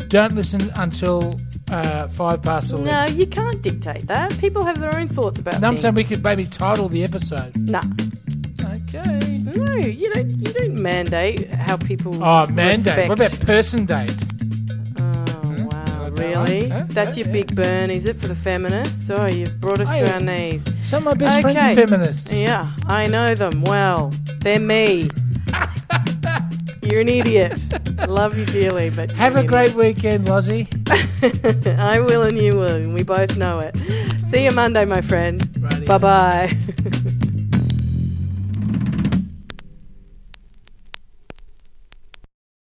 Don't 0.09 0.35
listen 0.35 0.63
until 0.75 1.39
uh, 1.71 2.09
five 2.09 2.43
past 2.43 2.73
eleven. 2.73 2.87
No, 2.91 3.05
you 3.21 3.25
can't 3.29 3.63
dictate 3.63 4.09
that. 4.09 4.37
People 4.41 4.65
have 4.65 4.81
their 4.81 4.97
own 4.99 5.07
thoughts 5.07 5.39
about 5.39 5.61
No, 5.61 5.69
I'm 5.69 5.79
saying 5.79 5.95
we 5.95 6.03
could 6.03 6.25
maybe 6.25 6.45
title 6.45 6.89
the 6.89 7.05
episode. 7.05 7.55
no, 7.57 7.79
Okay. 7.79 8.04
No, 9.57 9.77
you 9.77 10.12
don't. 10.12 10.31
You 10.31 10.53
don't 10.53 10.79
mandate 10.79 11.53
how 11.55 11.77
people. 11.77 12.23
Oh, 12.23 12.47
mandate. 12.47 12.87
respect. 12.87 13.09
What 13.09 13.21
about 13.21 13.40
person 13.47 13.87
date? 13.87 14.14
Oh 14.99 15.03
hmm? 15.03 15.67
wow, 15.67 16.09
really? 16.11 16.69
Huh? 16.69 16.85
That's 16.88 17.17
your 17.17 17.29
big 17.29 17.55
burn, 17.55 17.90
is 17.90 18.07
it, 18.07 18.17
for 18.17 18.29
the 18.29 18.35
feminists? 18.35 19.11
Oh, 19.11 19.27
you've 19.27 19.61
brought 19.61 19.81
us 19.81 19.88
Oh, 19.90 20.05
to 20.05 20.14
our 20.14 20.21
knees. 20.21 20.64
Some 20.85 20.99
of 20.99 21.05
my 21.05 21.14
best 21.14 21.40
friends 21.40 21.59
are 21.59 21.75
feminists. 21.75 22.33
Yeah, 22.33 22.75
I 22.87 23.07
know 23.07 23.35
them 23.35 23.62
well. 23.62 24.12
They're 24.40 24.61
me. 24.61 25.11
You're 26.83 27.01
an 27.01 27.09
idiot. 27.09 27.59
I 27.99 28.05
love 28.05 28.38
you 28.38 28.45
dearly, 28.45 28.90
but 28.90 29.11
Have 29.12 29.37
a 29.37 29.40
an 29.40 29.47
great 29.47 29.75
weekend, 29.75 30.29
Lozzie. 30.29 30.69
I 31.79 31.99
will 32.01 32.23
and 32.23 32.37
you 32.37 32.59
will, 32.59 32.77
and 32.77 32.93
we 32.93 33.03
both 33.03 33.37
know 33.38 33.59
it. 33.59 33.75
See 34.27 34.45
you 34.45 34.51
Monday, 34.51 34.85
my 34.85 35.01
friend. 35.01 35.40
Bye 35.87 35.99
bye. 35.99 36.59